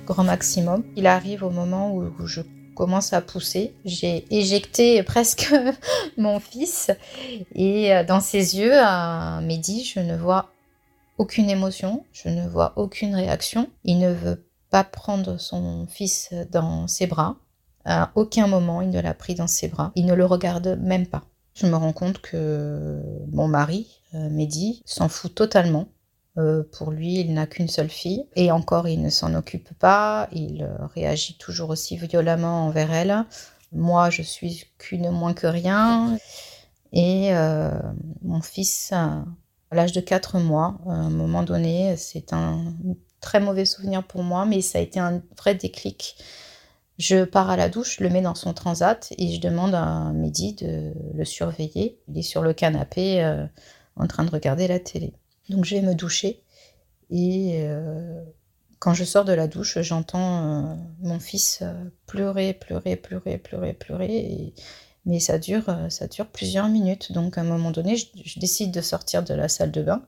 grand 0.06 0.24
maximum. 0.24 0.84
Il 0.96 1.08
arrive 1.08 1.42
au 1.42 1.50
moment 1.50 1.92
où, 1.92 2.28
je 2.28 2.42
commence 2.76 3.14
à 3.14 3.22
pousser. 3.22 3.74
J'ai 3.84 4.28
éjecté 4.30 5.02
presque 5.02 5.52
mon 6.18 6.40
fils 6.40 6.92
et 7.56 7.96
euh, 7.96 8.04
dans 8.04 8.20
ses 8.20 8.60
yeux, 8.60 8.74
à 8.76 9.42
midi, 9.42 9.84
je 9.84 10.02
ne 10.02 10.16
vois 10.16 10.52
aucune 11.18 11.50
émotion, 11.50 12.06
je 12.14 12.30
ne 12.30 12.48
vois 12.48 12.74
aucune 12.76 13.16
réaction. 13.16 13.68
Il 13.86 13.98
ne 13.98 14.14
veut 14.14 14.46
pas 14.70 14.84
prendre 14.84 15.40
son 15.40 15.88
fils 15.90 16.30
dans 16.52 16.88
ses 16.88 17.08
bras. 17.08 17.38
À 17.86 18.12
aucun 18.14 18.46
moment, 18.46 18.84
il 18.84 18.92
ne 18.92 19.02
l'a 19.02 19.16
pris 19.16 19.34
dans 19.34 19.48
ses 19.48 19.68
bras. 19.68 19.92
Il 19.96 20.06
ne 20.06 20.14
le 20.14 20.26
regarde 20.26 20.78
même 20.80 21.08
pas. 21.08 21.24
Je 21.56 21.68
me 21.68 21.76
rends 21.78 21.94
compte 21.94 22.20
que 22.20 23.02
mon 23.32 23.48
mari, 23.48 24.02
euh, 24.14 24.30
Mehdi, 24.30 24.84
s'en 24.86 25.08
fout 25.08 25.34
totalement. 25.34 25.88
Euh, 26.38 26.64
pour 26.74 26.92
lui, 26.92 27.22
il 27.22 27.34
n'a 27.34 27.48
qu'une 27.48 27.70
seule 27.70 27.90
fille. 27.90 28.26
Et 28.36 28.52
encore, 28.52 28.90
il 28.90 29.02
ne 29.02 29.10
s'en 29.10 29.34
occupe 29.34 29.74
pas. 29.80 30.28
Il 30.34 30.64
euh, 30.64 30.86
réagit 30.88 31.38
toujours 31.38 31.70
aussi 31.70 31.96
violemment 31.96 32.66
envers 32.66 32.92
elle. 32.92 33.24
Moi, 33.72 34.10
je 34.10 34.22
suis 34.22 34.66
qu'une 34.78 35.10
moins 35.12 35.34
que 35.34 35.48
rien. 35.48 36.18
Et 36.92 37.32
mon 38.22 38.42
fils, 38.42 38.94
à 38.94 39.26
l'âge 39.72 39.92
de 39.92 40.00
4 40.00 40.40
mois, 40.40 40.78
à 40.88 40.92
un 40.92 41.10
moment 41.10 41.44
donné, 41.44 41.98
c'est 41.98 42.32
un 42.32 42.74
très 43.20 43.42
mauvais 43.42 43.66
souvenir 43.66 44.02
pour 44.04 44.24
moi, 44.24 44.46
mais 44.46 44.62
ça 44.62 44.78
a 44.78 44.82
été 44.82 45.00
un 45.00 45.22
vrai 45.38 45.56
déclic 45.56 46.16
je 46.98 47.26
pars 47.26 47.50
à 47.50 47.58
la 47.58 47.70
douche, 47.70 48.00
le 48.00 48.10
mets 48.10 48.22
dans 48.22 48.36
son 48.36 48.54
transat 48.54 49.14
et 49.18 49.34
je 49.34 49.42
demande 49.42 49.76
à 49.76 50.12
Mehdi 50.14 50.54
de 50.54 50.94
le 51.14 51.26
surveiller. 51.26 52.00
Il 52.08 52.18
est 52.18 52.24
sur 52.24 52.42
le 52.42 52.54
canapé 52.54 53.24
euh, 53.24 53.46
en 53.98 54.08
train 54.08 54.24
de 54.24 54.32
regarder 54.32 54.68
la 54.68 54.80
télé. 54.80 55.14
Donc 55.50 55.66
je 55.66 55.76
vais 55.76 55.82
me 55.82 55.94
doucher 55.94 56.42
et 57.10 57.58
euh, 57.64 58.24
quand 58.80 58.94
je 58.94 59.04
sors 59.04 59.26
de 59.26 59.34
la 59.34 59.48
douche, 59.48 59.80
j'entends 59.82 60.72
euh, 60.72 60.76
mon 61.02 61.20
fils 61.20 61.64
pleurer, 62.08 62.54
pleurer, 62.54 62.96
pleurer, 62.96 63.38
pleurer, 63.38 63.74
pleurer. 63.74 64.54
Mais 65.06 65.20
ça 65.20 65.38
dure, 65.38 65.66
ça 65.90 66.08
dure 66.08 66.28
plusieurs 66.28 66.70
minutes. 66.70 67.12
Donc 67.12 67.38
à 67.38 67.42
un 67.42 67.44
moment 67.44 67.72
donné, 67.72 67.98
je 67.98 68.40
décide 68.40 68.72
de 68.72 68.82
sortir 68.82 69.22
de 69.22 69.34
la 69.34 69.50
salle 69.50 69.72
de 69.72 69.84
bain 69.84 70.04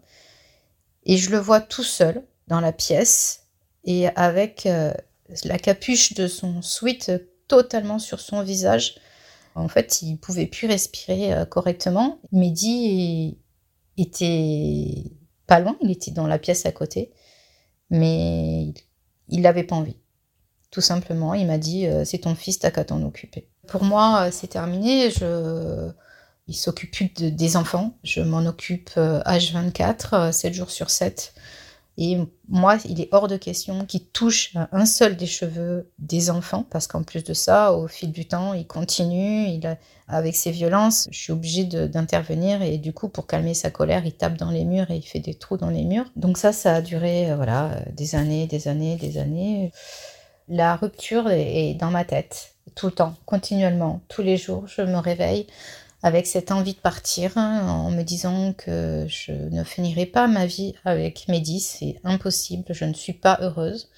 et 1.06 1.18
je 1.18 1.32
le 1.32 1.38
vois 1.38 1.62
tout 1.62 1.84
seul 1.84 2.24
dans 2.48 2.62
la 2.62 2.72
pièce 2.72 3.44
et 3.84 4.08
avec 4.16 4.68
la 5.44 5.60
capuche 5.60 6.14
de 6.14 6.28
son 6.28 6.62
sweat 6.62 7.12
totalement 7.48 8.00
sur 8.00 8.20
son 8.20 8.42
visage. 8.42 8.96
En 9.56 9.68
fait, 9.68 10.02
il 10.02 10.18
pouvait 10.18 10.46
plus 10.46 10.68
respirer 10.68 11.34
euh, 11.34 11.46
correctement. 11.46 12.20
Mehdi 12.32 13.40
était 13.98 15.04
pas 15.48 15.60
loin, 15.60 15.76
il 15.82 15.90
était 15.90 16.12
dans 16.12 16.28
la 16.28 16.38
pièce 16.38 16.66
à 16.66 16.72
côté, 16.72 17.12
mais 17.90 18.74
il 19.30 19.42
n'avait 19.42 19.64
pas 19.64 19.76
envie. 19.76 19.98
Tout 20.70 20.82
simplement, 20.82 21.34
il 21.34 21.48
m'a 21.48 21.58
dit 21.58 21.88
euh, 21.88 22.06
c'est 22.06 22.20
ton 22.20 22.36
fils, 22.36 22.60
t'as 22.60 22.70
qu'à 22.70 22.84
t'en 22.84 23.02
occuper. 23.02 23.50
Pour 23.68 23.84
moi, 23.84 24.28
euh, 24.28 24.30
c'est 24.32 24.48
terminé. 24.48 25.10
Je... 25.10 25.90
Il 26.50 26.56
s'occupe 26.56 26.92
plus 26.92 27.10
des 27.10 27.58
enfants. 27.58 27.98
Je 28.04 28.22
m'en 28.22 28.46
occupe 28.46 28.92
H24, 28.96 30.32
7 30.32 30.54
jours 30.54 30.72
sur 30.72 30.90
7. 30.90 31.34
Et 31.98 32.20
moi, 32.48 32.78
il 32.86 33.02
est 33.02 33.10
hors 33.12 33.28
de 33.28 33.38
question 33.38 33.86
qu'il 33.86 34.06
touche 34.06 34.54
un 34.72 34.86
seul 34.86 35.18
des 35.18 35.26
cheveux 35.26 35.90
des 35.98 36.30
enfants, 36.30 36.66
parce 36.70 36.86
qu'en 36.86 37.02
plus 37.02 37.24
de 37.24 37.34
ça, 37.34 37.74
au 37.74 37.88
fil 37.88 38.12
du 38.12 38.28
temps, 38.28 38.54
il 38.54 38.68
continue, 38.68 39.48
il 39.48 39.78
avec 40.08 40.36
ses 40.36 40.52
violences, 40.52 41.08
je 41.12 41.18
suis 41.18 41.34
obligée 41.34 41.66
d'intervenir 41.66 42.62
et 42.62 42.78
du 42.78 42.94
coup, 42.94 43.10
pour 43.10 43.28
calmer 43.28 43.54
sa 43.54 43.72
colère, 43.72 44.06
il 44.06 44.14
tape 44.14 44.38
dans 44.38 44.52
les 44.52 44.64
murs 44.64 44.90
et 44.90 44.96
il 44.96 45.02
fait 45.02 45.20
des 45.20 45.34
trous 45.34 45.58
dans 45.58 45.70
les 45.70 45.84
murs. 45.84 46.06
Donc 46.16 46.38
ça, 46.38 46.54
ça 46.54 46.76
a 46.76 46.82
duré, 46.82 47.30
euh, 47.30 47.36
voilà, 47.36 47.82
des 47.92 48.16
années, 48.16 48.48
des 48.48 48.70
années, 48.70 48.96
des 48.96 49.18
années. 49.18 49.72
La 50.48 50.78
rupture 50.78 51.30
est 51.30 51.74
dans 51.74 51.92
ma 51.92 52.06
tête, 52.06 52.56
tout 52.74 52.86
le 52.86 52.94
temps, 52.94 53.16
continuellement, 53.26 54.02
tous 54.08 54.22
les 54.22 54.38
jours, 54.38 54.66
je 54.68 54.82
me 54.82 54.98
réveille 54.98 55.48
avec 56.04 56.28
cette 56.28 56.52
envie 56.52 56.74
de 56.74 56.80
partir, 56.80 57.38
hein, 57.38 57.68
en 57.70 57.90
me 57.90 58.04
disant 58.04 58.54
que 58.54 59.06
je 59.08 59.32
ne 59.32 59.64
finirai 59.64 60.06
pas 60.06 60.28
ma 60.28 60.46
vie 60.46 60.76
avec 60.86 61.28
Mehdi, 61.28 61.60
c'est 61.60 62.00
impossible, 62.04 62.66
je 62.70 62.86
ne 62.86 62.94
suis 62.94 63.14
pas 63.14 63.40
heureuse. 63.42 63.90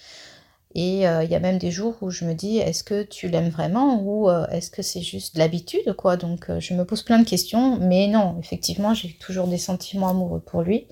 Et 0.76 1.08
euh, 1.08 1.24
il 1.24 1.32
y 1.32 1.36
a 1.36 1.40
même 1.40 1.58
des 1.58 1.72
jours 1.72 1.96
où 2.02 2.12
je 2.12 2.26
me 2.26 2.34
dis, 2.34 2.58
est-ce 2.58 2.84
que 2.84 3.04
tu 3.04 3.28
l'aimes 3.28 3.50
vraiment 3.50 4.02
ou 4.04 4.30
euh, 4.30 4.48
est-ce 4.48 4.70
que 4.70 4.84
c'est 4.84 5.02
juste 5.02 5.34
de 5.34 5.40
l'habitude, 5.40 5.94
quoi? 5.94 6.16
Donc 6.16 6.50
euh, 6.50 6.60
je 6.60 6.76
me 6.76 6.86
pose 6.86 7.02
plein 7.02 7.20
de 7.20 7.28
questions, 7.28 7.78
mais 7.80 8.08
non, 8.08 8.38
effectivement, 8.40 8.94
j'ai 8.94 9.14
toujours 9.14 9.48
des 9.48 9.58
sentiments 9.58 10.10
amoureux 10.10 10.42
pour 10.42 10.62
lui. 10.62 10.86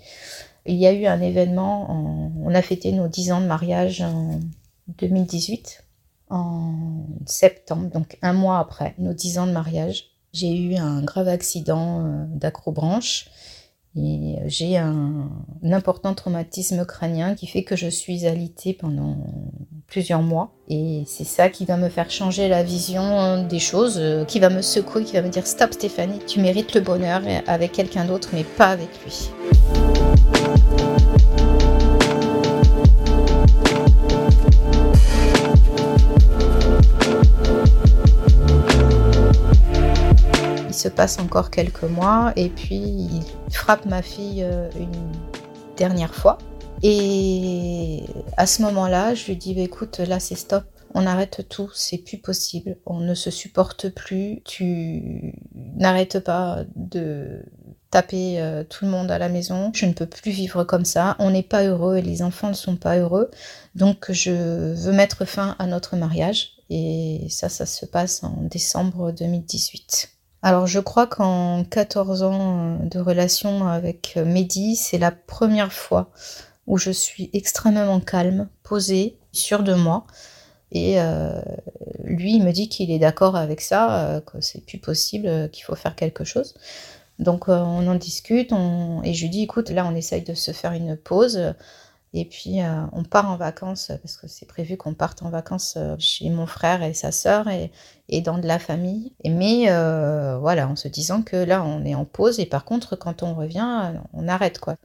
Il 0.66 0.76
y 0.76 0.88
a 0.88 0.94
eu 0.94 1.06
un 1.06 1.22
événement, 1.22 1.90
on 2.44 2.54
a 2.54 2.62
fêté 2.62 2.92
nos 2.92 3.08
10 3.08 3.32
ans 3.32 3.40
de 3.42 3.46
mariage 3.46 4.02
en 4.02 4.42
2018, 4.98 5.84
en 6.30 6.74
septembre, 7.26 7.90
donc 7.90 8.18
un 8.22 8.34
mois 8.34 8.60
après 8.60 8.94
nos 8.98 9.14
10 9.14 9.40
ans 9.40 9.48
de 9.48 9.54
mariage. 9.54 10.17
J'ai 10.38 10.56
eu 10.56 10.76
un 10.76 11.02
grave 11.02 11.30
accident 11.30 12.06
euh, 12.06 12.26
d'acrobranche 12.28 13.26
et 13.96 14.36
j'ai 14.46 14.78
un, 14.78 15.32
important 15.64 16.14
traumatisme 16.14 16.86
crânien 16.86 17.34
qui 17.34 17.48
fait 17.48 17.64
que 17.64 17.76
je 17.76 17.88
suis 17.88 18.28
alitée 18.28 18.74
pendant 18.74 19.18
plusieurs 19.88 20.22
mois. 20.22 20.54
Et 20.68 21.06
c'est 21.08 21.24
ça 21.24 21.50
qui 21.50 21.66
va 21.66 21.76
me 21.76 21.90
faire 21.90 22.12
changer 22.12 22.50
la 22.50 22.62
vision 22.62 23.48
des 23.48 23.58
choses, 23.58 23.98
euh, 23.98 24.26
qui 24.26 24.40
va 24.40 24.50
me 24.50 24.62
secouer, 24.62 25.04
qui 25.06 25.14
va 25.14 25.24
me 25.24 25.30
dire 25.30 25.48
Stop 25.48 25.74
Stéphanie, 25.74 26.20
tu 26.28 26.40
mérites 26.40 26.76
le 26.76 26.82
bonheur 26.82 27.24
avec 27.48 27.72
quelqu'un 27.72 28.06
d'autre, 28.06 28.30
mais 28.34 28.44
pas 28.44 28.68
avec 28.68 28.90
lui. 29.04 29.32
Se 40.88 40.94
passe 40.94 41.20
encore 41.20 41.52
quelques 41.52 41.84
mois 41.84 42.32
et 42.38 42.48
puis 42.48 42.78
il 42.78 43.54
frappe 43.54 43.86
ma 43.86 44.02
fille 44.02 44.42
euh, 44.42 44.70
une 44.80 45.12
dernière 45.76 46.16
fois. 46.16 46.38
Et 46.82 48.04
à 48.38 48.46
ce 48.46 48.62
moment-là, 48.62 49.14
je 49.14 49.26
lui 49.26 49.36
dis 49.36 49.54
bah, 49.54 49.62
écoute, 49.62 50.00
là 50.00 50.22
c'est 50.22 50.36
stop, 50.36 50.64
on 50.94 51.06
arrête 51.06 51.46
tout, 51.50 51.70
c'est 51.74 51.98
plus 51.98 52.20
possible, 52.20 52.78
on 52.86 53.00
ne 53.00 53.16
se 53.16 53.32
supporte 53.32 53.90
plus, 53.90 54.42
tu 54.46 55.34
n'arrêtes 55.54 56.20
pas 56.20 56.60
de 56.76 57.44
taper 57.92 58.40
euh, 58.40 58.64
tout 58.64 58.86
le 58.86 58.92
monde 58.92 59.12
à 59.12 59.18
la 59.18 59.28
maison, 59.28 59.72
je 59.74 59.88
ne 59.88 59.94
peux 59.94 60.06
plus 60.06 60.32
vivre 60.32 60.64
comme 60.64 60.86
ça, 60.86 61.18
on 61.20 61.32
n'est 61.32 61.44
pas 61.44 61.64
heureux 61.64 61.98
et 61.98 62.02
les 62.02 62.22
enfants 62.22 62.50
ne 62.50 62.54
sont 62.54 62.78
pas 62.78 62.98
heureux, 62.98 63.30
donc 63.76 64.10
je 64.12 64.32
veux 64.74 64.94
mettre 64.94 65.26
fin 65.26 65.58
à 65.60 65.68
notre 65.68 65.98
mariage. 65.98 66.54
Et 66.70 67.28
ça, 67.30 67.48
ça 67.48 67.66
se 67.66 67.86
passe 67.86 68.26
en 68.26 68.42
décembre 68.42 69.14
2018. 69.14 70.17
Alors 70.48 70.66
je 70.66 70.80
crois 70.80 71.08
qu'en 71.08 71.66
14 71.66 72.24
ans 72.24 72.80
de 72.82 73.00
relation 73.00 73.68
avec 73.68 74.16
Mehdi, 74.16 74.78
c'est 74.78 74.98
la 74.98 75.12
première 75.12 75.74
fois 75.74 76.10
où 76.68 76.78
je 76.78 76.90
suis 76.90 77.30
extrêmement 77.34 78.00
calme, 78.00 78.48
posée, 78.64 79.18
sûre 79.34 79.62
de 79.62 79.74
moi. 79.74 80.08
Et 80.72 81.02
euh, 81.02 81.42
lui, 82.06 82.36
il 82.36 82.46
me 82.46 82.54
dit 82.54 82.70
qu'il 82.70 82.92
est 82.92 83.00
d'accord 83.00 83.36
avec 83.36 83.60
ça, 83.60 84.06
euh, 84.06 84.22
que 84.22 84.40
c'est 84.40 84.66
plus 84.66 84.78
possible, 84.78 85.28
euh, 85.28 85.48
qu'il 85.50 85.66
faut 85.66 85.76
faire 85.76 85.98
quelque 85.98 86.24
chose. 86.24 86.54
Donc 87.20 87.50
on 87.50 87.86
en 87.86 87.96
discute, 87.96 88.54
et 89.04 89.14
je 89.14 89.24
lui 89.24 89.30
dis 89.30 89.44
écoute, 89.44 89.70
là 89.70 89.86
on 89.86 89.96
essaye 89.96 90.22
de 90.22 90.34
se 90.34 90.52
faire 90.52 90.72
une 90.72 90.96
pause. 90.96 91.56
Et 92.14 92.26
puis 92.26 92.60
on 92.94 93.04
part 93.04 93.30
en 93.30 93.38
vacances, 93.38 93.92
parce 94.02 94.18
que 94.18 94.28
c'est 94.28 94.48
prévu 94.48 94.78
qu'on 94.78 94.94
parte 94.94 95.22
en 95.24 95.30
vacances 95.30 95.78
chez 96.00 96.30
mon 96.30 96.48
frère 96.48 96.82
et 96.82 96.94
sa 96.94 97.12
sœur 97.12 97.48
et, 97.50 98.22
dans 98.22 98.38
de 98.38 98.48
la 98.48 98.60
famille. 98.60 99.14
mais 99.26 99.66
voilà, 100.40 100.68
en 100.68 100.76
se 100.76 100.88
disant 100.88 101.22
que 101.22 101.36
là 101.36 101.64
on 101.64 101.84
est 101.86 101.96
en 101.96 102.06
pause 102.06 102.40
et 102.40 102.46
par 102.46 102.66
contre 102.66 102.96
quand 102.96 103.24
on 103.24 103.36
revient, 103.36 103.94
on 104.14 104.28
arrête 104.28 104.60
quoi. 104.60 104.78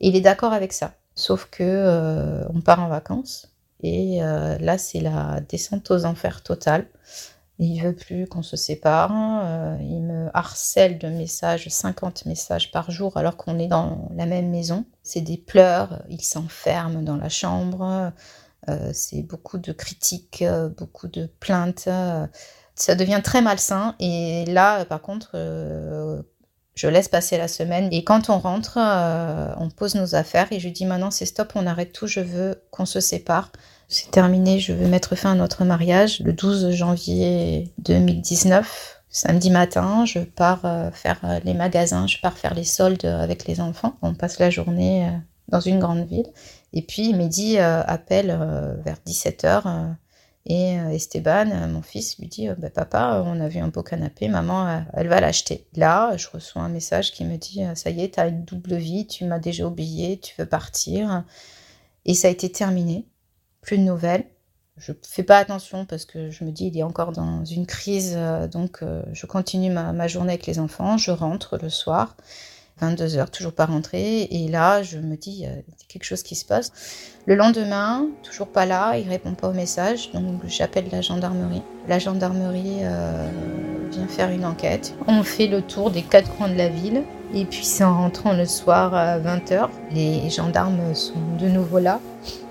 Il 0.00 0.16
est 0.16 0.20
d'accord 0.20 0.52
avec 0.52 0.72
ça. 0.72 0.94
Sauf 1.14 1.48
que 1.50 2.44
on 2.52 2.60
part 2.60 2.80
en 2.80 2.88
vacances 2.88 3.54
et 3.84 4.22
euh, 4.22 4.56
là, 4.60 4.78
c'est 4.78 5.00
la 5.00 5.40
descente 5.46 5.90
aux 5.90 6.06
enfers 6.06 6.42
totale. 6.42 6.86
Il 7.58 7.80
veut 7.80 7.94
plus 7.94 8.26
qu'on 8.26 8.42
se 8.42 8.56
sépare. 8.56 9.12
Euh, 9.14 9.76
il 9.80 10.02
me 10.02 10.28
harcèle 10.34 10.98
de 10.98 11.08
messages, 11.08 11.68
50 11.68 12.26
messages 12.26 12.72
par 12.72 12.90
jour, 12.90 13.16
alors 13.16 13.36
qu'on 13.36 13.58
est 13.58 13.68
dans 13.68 14.08
la 14.16 14.26
même 14.26 14.50
maison. 14.50 14.84
C'est 15.02 15.20
des 15.20 15.36
pleurs. 15.36 16.02
Il 16.08 16.22
s'enferme 16.22 17.04
dans 17.04 17.16
la 17.16 17.28
chambre. 17.28 18.12
Euh, 18.68 18.90
c'est 18.92 19.22
beaucoup 19.22 19.58
de 19.58 19.72
critiques, 19.72 20.44
beaucoup 20.76 21.06
de 21.06 21.26
plaintes. 21.26 21.88
ça 22.74 22.94
devient 22.96 23.20
très 23.22 23.40
malsain. 23.40 23.94
Et 24.00 24.44
là, 24.46 24.84
par 24.84 25.00
contre, 25.00 25.36
je 26.74 26.88
laisse 26.88 27.08
passer 27.08 27.38
la 27.38 27.46
semaine. 27.46 27.88
Et 27.92 28.02
quand 28.02 28.30
on 28.30 28.38
rentre, 28.38 28.78
on 29.58 29.70
pose 29.70 29.94
nos 29.94 30.16
affaires 30.16 30.48
et 30.50 30.58
je 30.58 30.68
dis 30.68 30.86
maintenant 30.86 31.12
c'est 31.12 31.26
stop, 31.26 31.52
on 31.54 31.68
arrête 31.68 31.92
tout. 31.92 32.08
Je 32.08 32.20
veux 32.20 32.64
qu'on 32.72 32.86
se 32.86 32.98
sépare. 32.98 33.52
C'est 33.94 34.10
terminé, 34.10 34.58
je 34.58 34.72
veux 34.72 34.88
mettre 34.88 35.14
fin 35.14 35.30
à 35.30 35.34
notre 35.36 35.64
mariage 35.64 36.18
le 36.18 36.32
12 36.32 36.72
janvier 36.72 37.72
2019. 37.78 39.02
Samedi 39.08 39.50
matin, 39.50 40.04
je 40.04 40.18
pars 40.18 40.64
euh, 40.64 40.90
faire 40.90 41.20
euh, 41.22 41.38
les 41.44 41.54
magasins, 41.54 42.08
je 42.08 42.18
pars 42.20 42.36
faire 42.36 42.54
les 42.54 42.64
soldes 42.64 43.04
avec 43.04 43.46
les 43.46 43.60
enfants. 43.60 43.94
On 44.02 44.12
passe 44.12 44.40
la 44.40 44.50
journée 44.50 45.06
euh, 45.06 45.10
dans 45.46 45.60
une 45.60 45.78
grande 45.78 46.08
ville. 46.08 46.26
Et 46.72 46.82
puis 46.82 47.14
midi 47.14 47.56
appelle 47.56 48.36
vers 48.84 48.96
17h 49.06 49.94
et 50.46 50.72
Esteban, 50.90 51.68
mon 51.68 51.82
fils, 51.82 52.18
lui 52.18 52.26
dit 52.26 52.48
bah, 52.58 52.70
Papa, 52.70 53.22
on 53.24 53.38
a 53.38 53.46
vu 53.46 53.60
un 53.60 53.68
beau 53.68 53.84
canapé, 53.84 54.26
maman, 54.26 54.82
elle 54.94 55.06
va 55.06 55.20
l'acheter. 55.20 55.68
Là, 55.76 56.16
je 56.16 56.26
reçois 56.32 56.62
un 56.62 56.68
message 56.68 57.12
qui 57.12 57.24
me 57.24 57.36
dit 57.36 57.62
Ça 57.76 57.90
y 57.90 58.02
est, 58.02 58.14
tu 58.14 58.20
as 58.20 58.26
une 58.26 58.44
double 58.44 58.74
vie, 58.74 59.06
tu 59.06 59.24
m'as 59.24 59.38
déjà 59.38 59.68
oublié, 59.68 60.18
tu 60.18 60.34
veux 60.36 60.46
partir. 60.46 61.22
Et 62.06 62.14
ça 62.14 62.26
a 62.26 62.32
été 62.32 62.50
terminé 62.50 63.06
plus 63.64 63.78
de 63.78 63.82
nouvelles. 63.82 64.24
Je 64.76 64.92
fais 65.08 65.22
pas 65.22 65.38
attention 65.38 65.84
parce 65.84 66.04
que 66.04 66.30
je 66.30 66.44
me 66.44 66.50
dis 66.50 66.66
il 66.66 66.78
est 66.78 66.82
encore 66.82 67.12
dans 67.12 67.44
une 67.44 67.64
crise, 67.64 68.14
euh, 68.16 68.48
donc 68.48 68.82
euh, 68.82 69.02
je 69.12 69.26
continue 69.26 69.70
ma, 69.70 70.08
journée 70.08 70.32
avec 70.32 70.46
les 70.46 70.58
enfants. 70.58 70.98
Je 70.98 71.12
rentre 71.12 71.58
le 71.62 71.68
soir, 71.68 72.16
22 72.80 73.16
heures, 73.16 73.30
toujours 73.30 73.52
pas 73.52 73.66
rentrée, 73.66 74.22
et 74.22 74.48
là 74.48 74.82
je 74.82 74.98
me 74.98 75.16
dis 75.16 75.30
il 75.30 75.40
y 75.40 75.46
a 75.46 75.54
quelque 75.88 76.02
chose 76.02 76.24
qui 76.24 76.34
se 76.34 76.44
passe. 76.44 76.72
Le 77.26 77.36
lendemain, 77.36 78.08
toujours 78.24 78.48
pas 78.48 78.66
là, 78.66 78.98
il 78.98 79.08
répond 79.08 79.34
pas 79.34 79.48
au 79.48 79.52
message, 79.52 80.10
donc 80.10 80.40
j'appelle 80.48 80.86
la 80.90 81.02
gendarmerie. 81.02 81.62
La 81.86 82.00
gendarmerie 82.00 82.80
euh, 82.82 83.28
vient 83.92 84.08
faire 84.08 84.30
une 84.30 84.44
enquête. 84.44 84.96
On 85.06 85.22
fait 85.22 85.46
le 85.46 85.62
tour 85.62 85.92
des 85.92 86.02
quatre 86.02 86.34
coins 86.36 86.48
de 86.48 86.56
la 86.56 86.68
ville. 86.68 87.04
Et 87.32 87.44
puis 87.44 87.64
c'est 87.64 87.82
en 87.84 87.96
rentrant 87.96 88.32
le 88.32 88.44
soir 88.44 88.94
à 88.94 89.18
20h, 89.18 89.68
les 89.90 90.30
gendarmes 90.30 90.94
sont 90.94 91.36
de 91.40 91.48
nouveau 91.48 91.80
là 91.80 92.00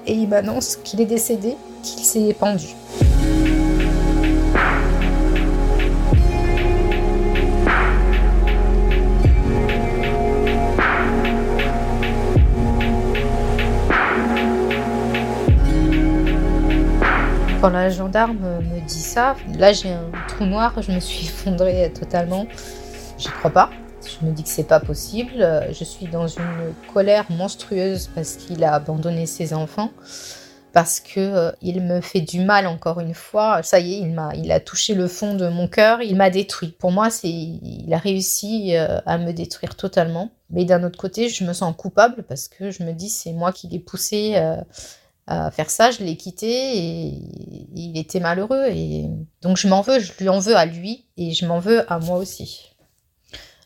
et 0.05 0.13
il 0.13 0.27
m'annonce 0.27 0.75
qu'il 0.77 1.01
est 1.01 1.05
décédé, 1.05 1.55
qu'il 1.81 2.03
s'est 2.03 2.33
pendu. 2.33 2.67
Quand 17.61 17.69
la 17.69 17.89
gendarme 17.89 18.39
me 18.39 18.85
dit 18.85 18.99
ça, 18.99 19.37
là 19.57 19.71
j'ai 19.71 19.89
un 19.89 20.11
trou 20.27 20.43
noir, 20.43 20.73
je 20.81 20.91
me 20.91 20.99
suis 20.99 21.27
effondrée 21.27 21.93
totalement. 21.97 22.45
J'y 23.17 23.29
crois 23.29 23.51
pas. 23.51 23.69
Je 24.05 24.25
me 24.25 24.31
dis 24.31 24.43
que 24.43 24.49
c'est 24.49 24.67
pas 24.67 24.79
possible. 24.79 25.67
Je 25.71 25.83
suis 25.83 26.07
dans 26.07 26.27
une 26.27 26.73
colère 26.93 27.25
monstrueuse 27.29 28.09
parce 28.13 28.35
qu'il 28.35 28.63
a 28.63 28.73
abandonné 28.73 29.25
ses 29.25 29.53
enfants, 29.53 29.91
parce 30.73 30.99
que 30.99 31.19
euh, 31.19 31.51
il 31.61 31.81
me 31.81 32.01
fait 32.01 32.21
du 32.21 32.41
mal 32.41 32.67
encore 32.67 32.99
une 32.99 33.13
fois. 33.13 33.61
Ça 33.63 33.79
y 33.79 33.93
est, 33.93 33.97
il 33.99 34.13
m'a, 34.13 34.35
il 34.35 34.51
a 34.51 34.59
touché 34.59 34.95
le 34.95 35.07
fond 35.07 35.35
de 35.35 35.47
mon 35.47 35.67
cœur, 35.67 36.01
il 36.01 36.15
m'a 36.15 36.29
détruit. 36.29 36.69
Pour 36.69 36.91
moi, 36.91 37.09
c'est, 37.09 37.29
il 37.29 37.93
a 37.93 37.97
réussi 37.97 38.75
euh, 38.75 38.99
à 39.05 39.17
me 39.17 39.31
détruire 39.31 39.75
totalement. 39.75 40.31
Mais 40.49 40.65
d'un 40.65 40.83
autre 40.83 40.99
côté, 40.99 41.29
je 41.29 41.43
me 41.43 41.53
sens 41.53 41.73
coupable 41.77 42.23
parce 42.23 42.47
que 42.47 42.71
je 42.71 42.83
me 42.83 42.91
dis 42.91 43.09
c'est 43.09 43.33
moi 43.33 43.53
qui 43.53 43.67
l'ai 43.67 43.79
poussé. 43.79 44.33
Euh, 44.35 44.57
à 45.25 45.51
faire 45.51 45.69
ça, 45.69 45.89
je 45.89 46.03
l'ai 46.03 46.17
quitté 46.17 46.49
et 46.49 47.19
il 47.75 47.97
était 47.97 48.19
malheureux 48.19 48.65
et 48.67 49.09
donc 49.41 49.55
je 49.55 49.69
m'en 49.69 49.79
veux, 49.79 49.99
je 49.99 50.11
lui 50.19 50.27
en 50.27 50.39
veux 50.39 50.57
à 50.57 50.65
lui 50.65 51.05
et 51.15 51.31
je 51.31 51.45
m'en 51.45 51.59
veux 51.59 51.89
à 51.89 51.97
moi 51.99 52.17
aussi. 52.17 52.72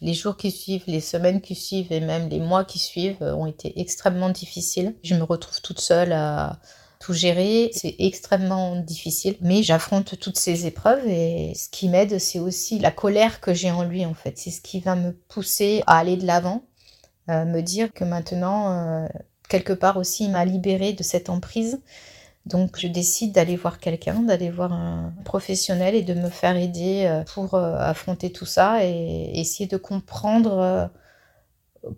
Les 0.01 0.13
jours 0.13 0.37
qui 0.37 0.51
suivent, 0.51 0.83
les 0.87 1.01
semaines 1.01 1.41
qui 1.41 1.55
suivent 1.55 1.91
et 1.91 1.99
même 1.99 2.29
les 2.29 2.39
mois 2.39 2.65
qui 2.65 2.79
suivent 2.79 3.21
euh, 3.21 3.35
ont 3.35 3.45
été 3.45 3.79
extrêmement 3.79 4.29
difficiles. 4.29 4.95
Je 5.03 5.15
me 5.15 5.23
retrouve 5.23 5.61
toute 5.61 5.79
seule 5.79 6.13
à 6.13 6.59
tout 6.99 7.13
gérer. 7.13 7.69
C'est 7.73 7.95
extrêmement 7.99 8.75
difficile, 8.75 9.37
mais 9.41 9.63
j'affronte 9.63 10.19
toutes 10.19 10.37
ces 10.37 10.65
épreuves 10.65 11.05
et 11.07 11.53
ce 11.55 11.69
qui 11.69 11.89
m'aide, 11.89 12.19
c'est 12.19 12.39
aussi 12.39 12.79
la 12.79 12.91
colère 12.91 13.39
que 13.39 13.53
j'ai 13.53 13.71
en 13.71 13.83
lui 13.83 14.05
en 14.05 14.13
fait. 14.13 14.37
C'est 14.37 14.51
ce 14.51 14.61
qui 14.61 14.79
va 14.79 14.95
me 14.95 15.11
pousser 15.11 15.83
à 15.85 15.97
aller 15.97 16.17
de 16.17 16.25
l'avant, 16.25 16.63
me 17.27 17.61
dire 17.61 17.91
que 17.93 18.03
maintenant, 18.03 18.71
euh, 18.71 19.07
quelque 19.49 19.73
part 19.73 19.97
aussi, 19.97 20.25
il 20.25 20.31
m'a 20.31 20.45
libérée 20.45 20.93
de 20.93 21.03
cette 21.03 21.29
emprise 21.29 21.81
donc 22.47 22.79
je 22.79 22.87
décide 22.87 23.33
d'aller 23.33 23.55
voir 23.55 23.79
quelqu'un, 23.79 24.21
d'aller 24.21 24.49
voir 24.49 24.71
un 24.71 25.13
professionnel 25.25 25.95
et 25.95 26.01
de 26.01 26.13
me 26.13 26.29
faire 26.29 26.55
aider 26.55 27.05
euh, 27.05 27.23
pour 27.23 27.55
euh, 27.55 27.75
affronter 27.77 28.31
tout 28.31 28.45
ça 28.45 28.83
et 28.85 29.31
essayer 29.35 29.67
de 29.67 29.77
comprendre 29.77 30.59
euh, 30.59 30.87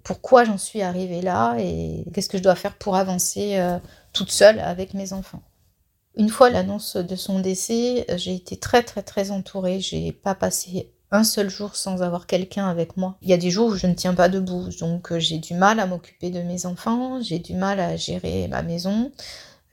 pourquoi 0.04 0.44
j'en 0.44 0.58
suis 0.58 0.82
arrivée 0.82 1.22
là 1.22 1.56
et 1.60 2.04
qu'est-ce 2.14 2.30
que 2.30 2.38
je 2.38 2.44
dois 2.44 2.56
faire 2.56 2.76
pour 2.76 2.96
avancer 2.96 3.58
toute 4.14 4.30
seule 4.30 4.60
avec 4.60 4.94
mes 4.94 5.14
enfants. 5.14 5.42
Une 6.16 6.30
fois 6.30 6.50
l'annonce 6.50 6.96
de 6.98 7.16
son 7.16 7.40
décès, 7.40 8.06
j'ai 8.18 8.36
été 8.36 8.58
très 8.58 8.84
très 8.84 9.02
très 9.02 9.32
entourée. 9.32 9.80
J'ai 9.80 10.12
pas 10.12 10.36
passé 10.36 10.92
un 11.12 11.24
seul 11.24 11.50
jour 11.50 11.76
sans 11.76 12.04
avoir 12.04 12.28
quelqu'un 12.28 12.68
avec 12.68 12.98
moi. 12.98 13.18
Il 13.22 13.30
y 13.30 13.34
a 13.34 13.38
des 13.38 13.50
jours 13.50 13.70
où 13.70 13.76
je 13.76 13.88
ne 13.88 13.96
tiens 13.96 14.14
pas 14.14 14.30
debout, 14.30 14.70
donc 14.80 15.18
j'ai 15.18 15.40
du 15.40 15.56
mal 15.56 15.80
à 15.80 15.88
m'occuper 15.88 16.30
de 16.30 16.42
mes 16.42 16.68
enfants, 16.68 17.20
j'ai 17.22 17.40
du 17.40 17.56
mal 17.56 17.80
à 17.80 17.96
gérer 17.96 18.48
ma 18.48 18.62
maison 18.62 19.12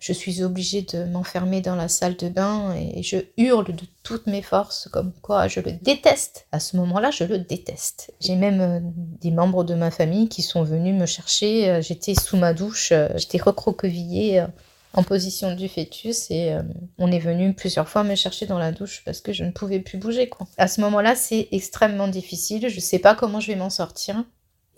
je 0.06 0.12
suis 0.12 0.44
obligée 0.44 0.82
de 0.82 1.02
m'enfermer 1.02 1.60
dans 1.60 1.74
la 1.74 1.88
salle 1.88 2.16
de 2.16 2.28
bain 2.28 2.76
et 2.76 3.02
je 3.02 3.16
hurle 3.36 3.74
de 3.74 3.82
toutes 4.04 4.28
mes 4.28 4.42
forces 4.42 4.88
comme 4.92 5.12
quoi 5.20 5.48
je 5.48 5.58
le 5.58 5.72
déteste. 5.72 6.46
À 6.52 6.60
ce 6.60 6.76
moment-là, 6.76 7.10
je 7.10 7.24
le 7.24 7.38
déteste. 7.38 8.12
J'ai 8.20 8.36
même 8.36 8.60
euh, 8.60 8.78
des 9.20 9.32
membres 9.32 9.64
de 9.64 9.74
ma 9.74 9.90
famille 9.90 10.28
qui 10.28 10.42
sont 10.42 10.62
venus 10.62 10.94
me 10.94 11.06
chercher. 11.06 11.68
Euh, 11.68 11.82
j'étais 11.82 12.14
sous 12.14 12.36
ma 12.36 12.54
douche, 12.54 12.92
euh, 12.92 13.08
j'étais 13.16 13.38
recroquevillée 13.38 14.44
en 14.92 15.02
position 15.02 15.56
du 15.56 15.68
fœtus 15.68 16.30
et 16.30 16.56
on 16.98 17.10
est 17.10 17.18
venu 17.18 17.52
plusieurs 17.52 17.86
fois 17.86 18.02
me 18.02 18.14
chercher 18.14 18.46
dans 18.46 18.58
la 18.58 18.72
douche 18.72 19.02
parce 19.04 19.20
que 19.20 19.32
je 19.32 19.44
ne 19.44 19.50
pouvais 19.50 19.80
plus 19.80 19.98
bouger. 19.98 20.30
À 20.56 20.68
ce 20.68 20.80
moment-là, 20.82 21.14
c'est 21.16 21.48
extrêmement 21.50 22.08
difficile. 22.08 22.68
Je 22.68 22.76
ne 22.76 22.80
sais 22.80 23.00
pas 23.00 23.14
comment 23.14 23.40
je 23.40 23.48
vais 23.48 23.58
m'en 23.58 23.68
sortir. 23.68 24.24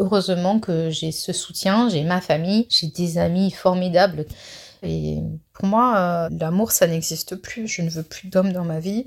Heureusement 0.01 0.59
que 0.59 0.91
j'ai 0.91 1.13
ce 1.13 1.33
soutien, 1.33 1.89
j'ai 1.89 2.03
ma 2.03 2.21
famille, 2.21 2.67
j'ai 2.69 2.89
des 2.89 3.19
amis 3.19 3.53
formidables. 3.53 4.27
Et 4.83 5.23
pour 5.53 5.67
moi, 5.67 5.97
euh, 5.97 6.29
l'amour, 6.39 6.73
ça 6.73 6.87
n'existe 6.87 7.37
plus. 7.37 7.67
Je 7.67 7.83
ne 7.83 7.91
veux 7.91 8.03
plus 8.03 8.29
d'homme 8.29 8.53
dans 8.53 8.65
ma 8.65 8.81
vie. 8.81 9.05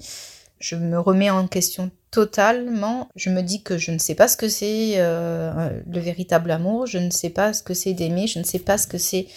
Je 0.60 0.76
me 0.76 1.00
remets 1.00 1.30
en 1.30 1.48
question 1.48 1.92
totalement. 2.12 3.10
Je 3.16 3.30
me 3.30 3.42
dis 3.42 3.64
que 3.64 3.78
je 3.78 3.92
ne 3.92 3.98
sais 3.98 4.16
pas 4.16 4.28
ce 4.28 4.38
que 4.38 4.50
c'est 4.50 4.94
euh, 4.98 5.82
le 5.88 6.00
véritable 6.00 6.52
amour. 6.52 6.86
Je 6.86 6.98
ne 6.98 7.10
sais 7.10 7.30
pas 7.30 7.54
ce 7.54 7.64
que 7.64 7.74
c'est 7.74 7.94
d'aimer. 7.94 8.28
Je 8.28 8.40
ne 8.40 8.44
sais 8.44 8.60
pas 8.60 8.78
ce 8.78 8.88
que 8.88 8.98
c'est 8.98 9.28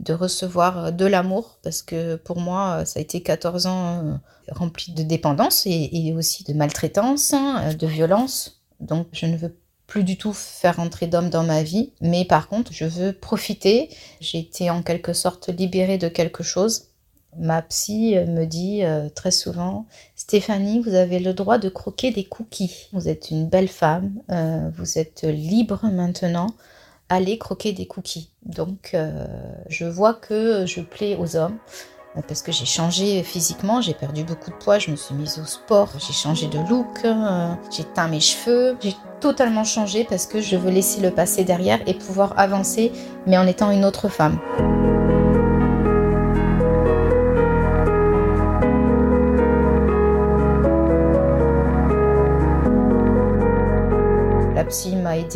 de 0.00 0.12
recevoir 0.12 0.92
de 0.92 1.06
l'amour. 1.06 1.58
Parce 1.62 1.82
que 1.82 2.16
pour 2.16 2.40
moi, 2.40 2.84
ça 2.84 2.98
a 2.98 3.02
été 3.02 3.22
14 3.22 3.66
ans 3.66 3.98
euh, 4.04 4.14
remplis 4.50 4.92
de 4.92 5.02
dépendance 5.02 5.64
et, 5.66 6.12
aussi 6.16 6.44
de 6.44 6.52
maltraitance, 6.52 7.32
hein, 7.32 7.74
de 7.74 7.86
violence. 7.86 8.62
Donc 8.80 9.06
je 9.12 9.26
ne 9.26 9.36
veux 9.36 9.54
plus 9.92 10.04
du 10.04 10.16
tout 10.16 10.32
faire 10.32 10.80
entrer 10.80 11.06
d'hommes 11.06 11.28
dans 11.28 11.42
ma 11.42 11.62
vie, 11.62 11.92
mais 12.00 12.24
par 12.24 12.48
contre, 12.48 12.72
je 12.72 12.86
veux 12.86 13.12
profiter. 13.12 13.90
J'ai 14.20 14.38
été 14.38 14.70
en 14.70 14.82
quelque 14.82 15.12
sorte 15.12 15.50
libérée 15.50 15.98
de 15.98 16.08
quelque 16.08 16.42
chose 16.42 16.88
Ma 17.38 17.60
psy 17.60 18.14
me 18.14 18.44
dit 18.44 18.82
très 19.14 19.30
souvent, 19.30 19.86
Stéphanie, 20.16 20.80
vous 20.80 20.94
avez 20.94 21.18
le 21.18 21.34
droit 21.34 21.58
de 21.58 21.68
croquer 21.70 22.10
des 22.10 22.24
cookies. 22.24 22.88
Vous 22.92 23.08
êtes 23.08 23.30
une 23.30 23.48
belle 23.48 23.68
femme, 23.68 24.12
vous 24.76 24.98
êtes 24.98 25.24
libre 25.24 25.86
maintenant 25.90 26.48
aller 27.12 27.36
croquer 27.36 27.72
des 27.72 27.86
cookies. 27.86 28.30
Donc, 28.44 28.92
euh, 28.94 29.26
je 29.68 29.84
vois 29.84 30.14
que 30.14 30.64
je 30.66 30.80
plais 30.80 31.14
aux 31.16 31.36
hommes 31.36 31.58
euh, 31.58 31.91
parce 32.20 32.42
que 32.42 32.52
j'ai 32.52 32.66
changé 32.66 33.22
physiquement, 33.22 33.80
j'ai 33.80 33.94
perdu 33.94 34.22
beaucoup 34.22 34.50
de 34.50 34.56
poids, 34.56 34.78
je 34.78 34.90
me 34.90 34.96
suis 34.96 35.14
mise 35.14 35.38
au 35.38 35.46
sport, 35.46 35.88
j'ai 35.98 36.12
changé 36.12 36.46
de 36.46 36.58
look, 36.68 37.04
euh, 37.04 37.54
j'ai 37.70 37.84
teint 37.84 38.08
mes 38.08 38.20
cheveux, 38.20 38.76
j'ai 38.80 38.94
totalement 39.20 39.64
changé 39.64 40.04
parce 40.04 40.26
que 40.26 40.40
je 40.40 40.56
veux 40.56 40.70
laisser 40.70 41.00
le 41.00 41.10
passé 41.10 41.44
derrière 41.44 41.80
et 41.86 41.94
pouvoir 41.94 42.38
avancer, 42.38 42.92
mais 43.26 43.38
en 43.38 43.46
étant 43.46 43.70
une 43.70 43.84
autre 43.84 44.08
femme. 44.08 44.38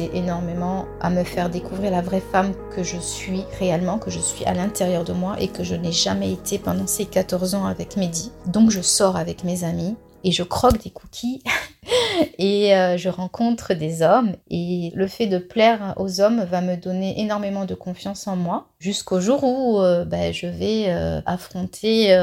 Énormément 0.05 0.87
à 1.01 1.11
me 1.11 1.25
faire 1.25 1.51
découvrir 1.51 1.91
la 1.91 2.03
vraie 2.03 2.23
femme 2.33 2.53
que 2.75 2.83
je 2.83 2.99
suis 2.99 3.45
réellement, 3.59 3.99
que 3.99 4.11
je 4.11 4.19
suis 4.19 4.45
à 4.45 4.55
l'intérieur 4.55 5.05
de 5.05 5.13
moi 5.13 5.37
et 5.41 5.49
que 5.49 5.65
je 5.65 5.75
n'ai 5.75 5.93
jamais 5.93 6.33
été 6.33 6.59
pendant 6.59 6.87
ces 6.87 7.07
14 7.07 7.55
ans 7.55 7.67
avec 7.67 7.97
Mehdi. 7.97 8.33
Donc 8.47 8.71
je 8.71 8.81
sors 8.81 9.17
avec 9.17 9.45
mes 9.45 9.65
amis 9.65 9.97
et 10.25 10.33
je 10.33 10.43
croque 10.43 10.83
des 10.83 10.91
cookies 10.91 11.43
et 12.39 12.75
euh, 12.75 12.97
je 12.97 13.09
rencontre 13.09 13.75
des 13.75 14.03
hommes 14.03 14.33
et 14.51 14.93
le 14.95 15.07
fait 15.07 15.27
de 15.27 15.39
plaire 15.39 15.95
aux 15.97 16.21
hommes 16.21 16.45
va 16.45 16.61
me 16.61 16.77
donner 16.77 17.21
énormément 17.21 17.65
de 17.65 17.75
confiance 17.75 18.27
en 18.27 18.37
moi 18.37 18.69
jusqu'au 18.79 19.21
jour 19.21 19.43
où 19.45 19.81
euh, 19.81 20.05
ben, 20.05 20.33
je 20.33 20.47
vais 20.47 20.85
euh, 20.89 21.21
affronter 21.27 22.17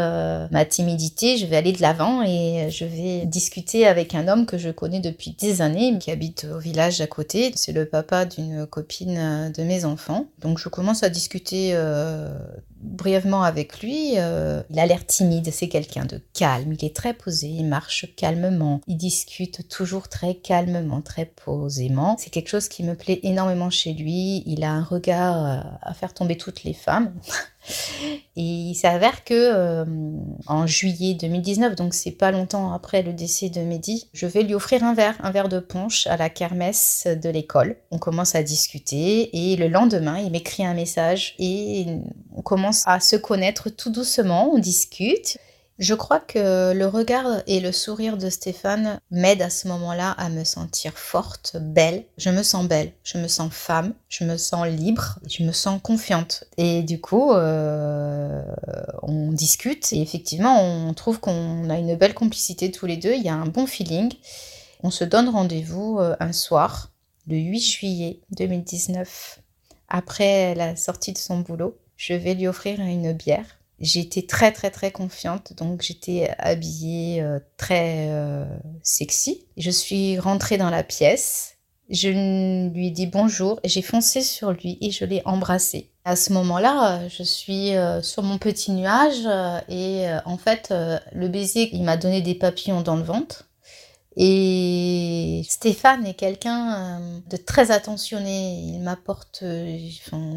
ma 0.52 0.66
timidité, 0.66 1.38
je 1.38 1.46
vais 1.46 1.56
aller 1.56 1.72
de 1.72 1.82
l'avant 1.82 2.24
et 2.24 2.70
je 2.70 2.86
vais 2.86 3.26
discuter 3.26 3.88
avec 3.88 4.16
un 4.16 4.28
homme 4.28 4.46
que 4.46 4.58
je 4.58 4.70
connais 4.70 5.00
depuis 5.00 5.36
des 5.40 5.62
années 5.62 5.98
qui 6.00 6.12
habite 6.12 6.46
au 6.54 6.60
village 6.60 7.02
à 7.02 7.08
côté. 7.08 7.52
C'est 7.56 7.72
le 7.72 7.86
papa 7.86 8.26
d'une 8.26 8.66
copine 8.66 9.52
de 9.56 9.64
mes 9.64 9.86
enfants. 9.86 10.26
Donc 10.40 10.60
je 10.60 10.70
commence 10.70 11.04
à 11.04 11.10
discuter 11.10 11.76
brièvement 12.82 13.44
avec 13.44 13.82
lui. 13.82 14.14
Il 14.14 14.80
a 14.80 14.86
l'air 14.86 15.06
timide, 15.06 15.50
c'est 15.52 15.70
quelqu'un 15.70 16.06
de 16.06 16.22
calme, 16.34 16.74
il 16.74 16.86
est 16.86 16.96
très 16.96 17.14
posé, 17.14 17.48
il 17.48 17.66
marche 17.66 18.08
calmement, 18.16 18.82
il 18.88 18.98
discute 18.98 19.53
toujours 19.62 20.08
très 20.08 20.36
calmement, 20.36 21.02
très 21.02 21.26
posément. 21.26 22.16
C'est 22.20 22.30
quelque 22.30 22.50
chose 22.50 22.68
qui 22.68 22.84
me 22.84 22.96
plaît 22.96 23.20
énormément 23.24 23.70
chez 23.70 23.94
lui. 23.94 24.44
Il 24.46 24.64
a 24.64 24.72
un 24.72 24.84
regard 24.84 25.46
euh, 25.46 25.62
à 25.82 25.94
faire 25.94 26.14
tomber 26.14 26.38
toutes 26.38 26.64
les 26.64 26.74
femmes. 26.74 27.14
Et 28.36 28.42
il 28.42 28.76
s'avère 28.76 29.24
que 29.24 29.34
euh, 29.34 29.86
en 30.48 30.68
juillet 30.68 31.14
2019, 31.14 31.76
donc 31.76 31.94
c'est 31.94 32.12
pas 32.12 32.32
longtemps 32.32 32.74
après 32.74 33.04
le 33.04 33.14
décès 33.14 33.50
de 33.50 33.62
Mehdi, 33.62 34.10
je 34.12 34.26
vais 34.26 34.44
lui 34.44 34.54
offrir 34.54 34.84
un 34.84 34.94
verre, 34.94 35.16
un 35.22 35.32
verre 35.32 35.50
de 35.50 35.60
punch 35.60 36.08
à 36.08 36.18
la 36.18 36.30
kermesse 36.30 37.08
de 37.08 37.30
l'école. 37.30 37.78
On 37.92 38.00
commence 38.00 38.36
à 38.36 38.44
discuter 38.44 39.52
et 39.52 39.56
le 39.56 39.68
lendemain, 39.68 40.18
il 40.18 40.32
m'écrit 40.32 40.66
un 40.66 40.74
message 40.74 41.36
et 41.40 41.86
on 42.36 42.42
commence 42.42 42.84
à 42.86 43.00
se 43.00 43.16
connaître 43.16 43.70
tout 43.70 43.92
doucement, 43.92 44.52
on 44.52 44.58
discute. 44.58 45.38
Je 45.80 45.96
crois 45.96 46.20
que 46.20 46.72
le 46.72 46.86
regard 46.86 47.42
et 47.48 47.60
le 47.60 47.72
sourire 47.72 48.18
de 48.18 48.30
Stéphane 48.30 49.00
m'aident 49.10 49.42
à 49.42 49.50
ce 49.50 49.68
moment-là 49.70 50.12
à 50.12 50.30
me 50.30 50.44
sentir 50.44 50.94
forte, 50.94 51.58
belle. 51.60 52.06
Je 52.18 52.30
me 52.30 52.44
sens 52.44 52.68
belle, 52.68 52.92
je 53.04 53.18
me 53.18 53.28
sens 53.28 53.52
femme, 53.52 53.96
je 54.08 54.24
me 54.24 54.38
sens 54.38 54.68
libre, 54.68 55.18
je 55.28 55.44
me 55.44 55.52
sens 55.52 55.82
confiante. 55.82 56.44
Et 56.58 56.84
du 56.84 57.02
coup, 57.02 57.32
euh, 57.32 58.44
on 59.02 59.32
discute 59.32 59.92
et 59.94 60.02
effectivement, 60.02 60.62
on 60.62 60.94
trouve 60.94 61.20
qu'on 61.20 61.68
a 61.72 61.80
une 61.80 61.96
belle 61.96 62.14
complicité 62.14 62.70
tous 62.70 62.86
les 62.86 62.98
deux. 62.98 63.14
Il 63.14 63.24
y 63.24 63.30
a 63.30 63.36
un 63.36 63.48
bon 63.48 63.66
feeling. 63.66 64.14
On 64.84 64.92
se 64.92 65.04
donne 65.04 65.30
rendez-vous 65.30 65.98
euh, 66.00 66.16
un 66.20 66.34
soir, 66.34 66.92
le 67.26 67.38
8 67.38 67.60
juillet 67.60 68.20
2019, 68.38 69.40
après 69.88 70.54
la 70.54 70.76
sortie 70.76 71.14
de 71.14 71.18
son 71.18 71.40
boulot. 71.40 71.80
Je 71.98 72.14
vais 72.14 72.36
lui 72.36 72.48
offrir 72.48 72.80
une 72.80 73.14
bière 73.14 73.58
J'étais 73.84 74.22
très 74.22 74.54
très 74.54 74.72
très 74.72 74.92
confiante, 74.94 75.52
donc 75.58 75.82
j'étais 75.82 76.34
habillée 76.40 77.22
euh, 77.22 77.40
très 77.58 78.08
euh, 78.12 78.46
sexy. 78.82 79.46
Je 79.58 79.72
suis 79.72 80.18
rentrée 80.18 80.56
dans 80.58 80.70
la 80.70 80.84
pièce, 80.84 81.58
je 81.90 82.08
lui 82.08 82.88
ai 82.88 82.92
dit 82.92 83.08
bonjour 83.08 83.60
et 83.62 83.68
j'ai 83.68 83.82
foncé 83.82 84.22
sur 84.22 84.54
lui 84.54 84.78
et 84.80 84.90
je 84.90 85.04
l'ai 85.04 85.22
embrassé. 85.26 85.92
À 86.06 86.16
ce 86.16 86.32
moment-là, 86.32 87.10
je 87.10 87.24
suis 87.24 87.76
euh, 87.76 88.02
sur 88.02 88.24
mon 88.24 88.38
petit 88.38 88.72
nuage 88.72 89.28
et 89.68 90.06
en 90.24 90.38
fait, 90.38 90.74
le 91.12 91.28
baiser, 91.28 91.70
il 91.74 91.84
m'a 91.84 91.98
donné 91.98 92.22
des 92.22 92.36
papillons 92.36 92.82
dans 92.82 92.96
le 92.96 93.04
ventre. 93.04 93.50
Et 94.16 95.42
Stéphane 95.50 96.06
est 96.06 96.14
quelqu'un 96.14 97.00
euh, 97.00 97.20
de 97.30 97.38
très 97.38 97.72
attentionné. 97.72 98.60
Il 98.60 98.82
m'apporte, 98.82 99.40
euh, 99.44 99.78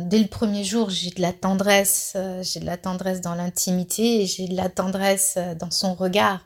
dès 0.06 0.18
le 0.18 0.28
premier 0.28 0.64
jour, 0.64 0.88
j'ai 0.88 1.10
de 1.10 1.20
la 1.20 1.32
tendresse, 1.32 2.14
euh, 2.16 2.42
j'ai 2.42 2.60
de 2.60 2.66
la 2.66 2.78
tendresse 2.78 3.20
dans 3.20 3.34
l'intimité, 3.34 4.24
j'ai 4.26 4.48
de 4.48 4.56
la 4.56 4.70
tendresse 4.70 5.38
dans 5.58 5.70
son 5.70 5.94
regard. 5.94 6.44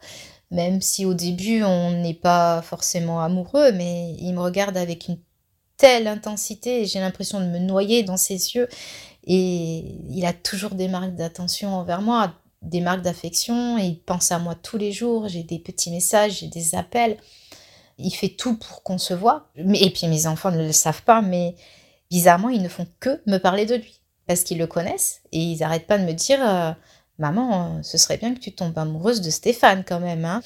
Même 0.51 0.81
si 0.81 1.05
au 1.05 1.15
début 1.15 1.63
on 1.63 1.93
n'est 1.93 2.15
pas 2.15 2.63
forcément 2.63 3.21
amoureux, 3.21 3.71
mais 3.73 4.17
il 4.19 4.33
me 4.35 4.41
regarde 4.41 4.77
avec 4.77 5.07
une 5.07 5.19
telle 5.77 6.09
intensité, 6.09 6.85
j'ai 6.87 6.99
l'impression 6.99 7.39
de 7.41 7.47
me 7.47 7.59
noyer 7.59 8.03
dans 8.03 8.17
ses 8.17 8.55
yeux. 8.55 8.69
Et 9.25 9.97
il 10.09 10.25
a 10.27 10.33
toujours 10.33 10.75
des 10.75 10.89
marques 10.89 11.15
d'attention 11.15 11.75
envers 11.75 12.03
moi, 12.03 12.35
des 12.63 12.81
marques 12.81 13.03
d'affection, 13.03 13.79
il 13.79 14.01
pense 14.01 14.33
à 14.33 14.39
moi 14.39 14.55
tous 14.55 14.77
les 14.77 14.93
jours, 14.93 15.29
j'ai 15.29 15.43
des 15.43 15.59
petits 15.59 15.91
messages, 15.91 16.41
j'ai 16.41 16.49
des 16.49 16.75
appels. 16.75 17.17
Il 17.99 18.11
fait 18.11 18.29
tout 18.29 18.57
pour 18.57 18.83
qu'on 18.83 18.99
se 18.99 19.15
voit. 19.15 19.49
Et 19.57 19.91
puis 19.91 20.09
mes 20.09 20.27
enfants 20.27 20.51
ne 20.51 20.65
le 20.65 20.73
savent 20.73 21.03
pas, 21.03 21.23
mais 21.23 21.55
bizarrement, 22.11 22.49
ils 22.49 22.63
ne 22.63 22.69
font 22.69 22.87
que 22.99 23.21
me 23.27 23.39
parler 23.39 23.67
de 23.67 23.75
lui. 23.75 24.01
Parce 24.27 24.45
qu'ils 24.45 24.59
le 24.59 24.67
connaissent 24.67 25.23
et 25.33 25.39
ils 25.39 25.59
n'arrêtent 25.59 25.87
pas 25.87 25.99
de 25.99 26.05
me 26.05 26.13
dire 26.13 26.39
euh, 26.41 26.73
Maman, 27.21 27.83
ce 27.83 27.99
serait 27.99 28.17
bien 28.17 28.33
que 28.33 28.39
tu 28.39 28.53
tombes 28.53 28.79
amoureuse 28.79 29.21
de 29.21 29.29
Stéphane 29.29 29.85
quand 29.87 30.01
même. 30.01 30.25
Hein. 30.25 30.41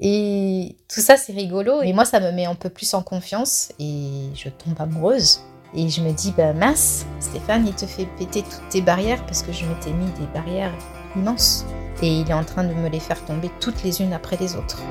Et 0.00 0.76
tout 0.88 1.00
ça, 1.00 1.16
c'est 1.16 1.32
rigolo. 1.32 1.82
Et 1.82 1.92
moi, 1.92 2.04
ça 2.04 2.20
me 2.20 2.30
met 2.30 2.44
un 2.44 2.54
peu 2.54 2.70
plus 2.70 2.94
en 2.94 3.02
confiance 3.02 3.72
et 3.80 4.28
je 4.34 4.48
tombe 4.48 4.80
amoureuse. 4.80 5.40
Et 5.74 5.88
je 5.88 6.00
me 6.02 6.12
dis, 6.12 6.32
bah 6.36 6.52
mince, 6.52 7.06
Stéphane, 7.18 7.66
il 7.66 7.74
te 7.74 7.86
fait 7.86 8.06
péter 8.18 8.42
toutes 8.42 8.68
tes 8.70 8.82
barrières 8.82 9.24
parce 9.26 9.42
que 9.42 9.52
je 9.52 9.64
m'étais 9.66 9.92
mis 9.92 10.10
des 10.12 10.26
barrières 10.32 10.72
immense. 11.16 11.66
Et 12.02 12.20
il 12.20 12.30
est 12.30 12.34
en 12.34 12.44
train 12.44 12.64
de 12.64 12.74
me 12.74 12.88
les 12.88 13.00
faire 13.00 13.24
tomber 13.24 13.50
toutes 13.60 13.82
les 13.82 14.02
unes 14.02 14.12
après 14.12 14.36
les 14.36 14.54
autres. 14.54 14.82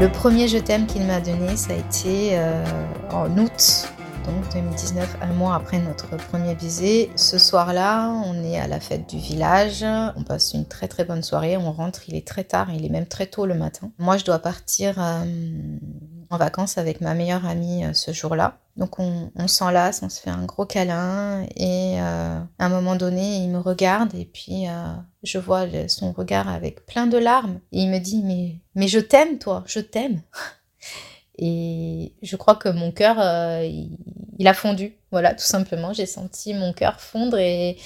Le 0.00 0.08
premier 0.08 0.48
je 0.48 0.58
t'aime 0.58 0.86
qu'il 0.86 1.04
m'a 1.06 1.20
donné, 1.20 1.56
ça 1.56 1.74
a 1.74 1.76
été 1.76 2.30
euh, 2.32 2.64
en 3.12 3.30
août 3.38 3.86
donc 4.24 4.52
2019, 4.52 5.16
un 5.20 5.32
mois 5.32 5.54
après 5.54 5.78
notre 5.78 6.16
premier 6.16 6.54
baiser. 6.54 7.10
Ce 7.16 7.38
soir-là, 7.38 8.10
on 8.26 8.42
est 8.44 8.58
à 8.58 8.66
la 8.66 8.80
fête 8.80 9.08
du 9.08 9.18
village, 9.18 9.84
on 10.16 10.22
passe 10.22 10.54
une 10.54 10.66
très 10.66 10.88
très 10.88 11.04
bonne 11.04 11.22
soirée, 11.22 11.56
on 11.56 11.72
rentre, 11.72 12.08
il 12.08 12.14
est 12.14 12.26
très 12.26 12.44
tard, 12.44 12.72
il 12.72 12.84
est 12.84 12.88
même 12.88 13.06
très 13.06 13.26
tôt 13.26 13.46
le 13.46 13.54
matin. 13.54 13.90
Moi, 13.98 14.16
je 14.16 14.24
dois 14.24 14.38
partir 14.38 14.94
euh, 14.98 15.24
en 16.30 16.36
vacances 16.36 16.78
avec 16.78 17.00
ma 17.00 17.14
meilleure 17.14 17.46
amie 17.46 17.84
euh, 17.84 17.92
ce 17.92 18.12
jour-là. 18.12 18.58
Donc 18.76 18.98
on, 18.98 19.30
s'enlace, 19.48 20.02
on 20.02 20.08
se 20.08 20.20
fait 20.20 20.30
un 20.30 20.44
gros 20.44 20.64
câlin 20.64 21.42
et 21.56 22.00
euh, 22.00 22.40
à 22.58 22.66
un 22.66 22.68
moment 22.68 22.96
donné, 22.96 23.36
il 23.36 23.50
me 23.50 23.58
regarde 23.58 24.14
et 24.14 24.24
puis 24.24 24.64
je 25.22 25.38
vois 25.38 25.66
son 25.88 26.12
regard 26.12 26.48
avec 26.48 26.86
plein 26.86 27.06
de 27.06 27.18
larmes 27.18 27.60
et 27.70 27.82
il 27.82 27.90
me 27.90 27.98
dit 27.98 28.22
mais 28.24 28.56
mais 28.74 28.88
je 28.88 28.98
t'aime 28.98 29.38
toi, 29.38 29.62
je 29.66 29.80
t'aime. 29.80 30.22
Et 31.38 32.12
je 32.22 32.36
crois 32.36 32.56
que 32.56 32.68
mon 32.68 32.92
cœur, 32.92 33.16
euh, 33.18 33.66
il, 34.38 34.46
a 34.46 34.54
fondu. 34.54 34.94
Voilà, 35.10 35.34
tout 35.34 35.44
simplement. 35.44 35.92
J'ai 35.92 36.06
senti 36.06 36.54
mon 36.54 36.72
cœur 36.72 37.00
fondre 37.00 37.38
et 37.38 37.76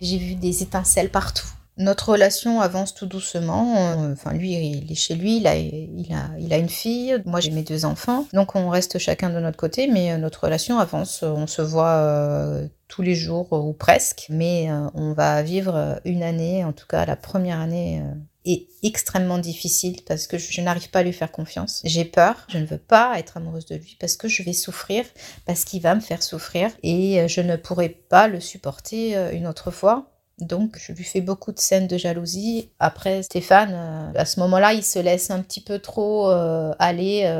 j'ai 0.00 0.18
vu 0.18 0.34
des 0.34 0.62
étincelles 0.62 1.10
partout. 1.10 1.46
Notre 1.76 2.12
relation 2.12 2.60
avance 2.60 2.94
tout 2.94 3.06
doucement. 3.06 3.74
Euh, 3.76 4.12
enfin, 4.12 4.32
lui, 4.32 4.52
il 4.52 4.92
est 4.92 4.96
chez 4.96 5.14
lui, 5.14 5.38
il 5.38 5.46
a, 5.46 5.56
il 5.56 6.12
a, 6.12 6.30
il 6.38 6.52
a 6.52 6.58
une 6.58 6.68
fille. 6.68 7.20
Moi, 7.24 7.40
j'ai 7.40 7.50
mes 7.50 7.62
deux 7.62 7.84
enfants. 7.84 8.26
Donc, 8.34 8.54
on 8.54 8.68
reste 8.68 8.98
chacun 8.98 9.30
de 9.30 9.40
notre 9.40 9.56
côté, 9.56 9.86
mais 9.86 10.12
euh, 10.12 10.18
notre 10.18 10.44
relation 10.44 10.78
avance. 10.78 11.22
On 11.22 11.46
se 11.46 11.62
voit 11.62 12.60
tous 12.88 13.02
les 13.02 13.14
jours 13.14 13.52
ou 13.52 13.72
presque. 13.72 14.26
Mais 14.28 14.68
on 14.94 15.12
va 15.12 15.42
vivre 15.42 16.00
une 16.04 16.22
année, 16.22 16.64
en 16.64 16.72
tout 16.72 16.86
cas 16.86 17.06
la 17.06 17.16
première 17.16 17.60
année 17.60 18.02
est 18.44 18.66
extrêmement 18.82 19.38
difficile 19.38 20.00
parce 20.06 20.26
que 20.26 20.38
je, 20.38 20.60
n'arrive 20.60 20.90
pas 20.90 21.00
à 21.00 21.02
lui 21.02 21.12
faire 21.12 21.30
confiance. 21.30 21.82
J'ai 21.84 22.04
peur, 22.04 22.46
je 22.48 22.58
ne 22.58 22.64
veux 22.64 22.78
pas 22.78 23.18
être 23.18 23.36
amoureuse 23.36 23.66
de 23.66 23.76
lui 23.76 23.96
parce 24.00 24.16
que 24.16 24.28
je 24.28 24.42
vais 24.42 24.52
souffrir, 24.52 25.04
parce 25.46 25.64
qu'il 25.64 25.82
va 25.82 25.94
me 25.94 26.00
faire 26.00 26.22
souffrir 26.22 26.70
et 26.82 27.20
euh, 27.20 27.28
je 27.28 27.40
ne 27.42 27.56
pourrai 27.56 27.90
pas 27.90 28.28
le 28.28 28.40
supporter 28.40 29.16
euh, 29.16 29.32
une 29.32 29.46
autre 29.46 29.70
fois. 29.70 30.06
Donc, 30.38 30.78
je 30.78 30.92
lui 30.92 31.04
fais 31.04 31.20
beaucoup 31.20 31.52
de 31.52 31.58
scènes 31.58 31.86
de 31.86 31.98
jalousie. 31.98 32.70
Après, 32.78 33.22
Stéphane, 33.22 33.72
euh, 33.74 34.18
à 34.18 34.24
ce 34.24 34.40
moment-là, 34.40 34.72
il 34.72 34.82
se 34.82 34.98
laisse 34.98 35.30
un 35.30 35.42
petit 35.42 35.60
peu 35.60 35.78
trop 35.80 36.30
aller. 36.78 37.30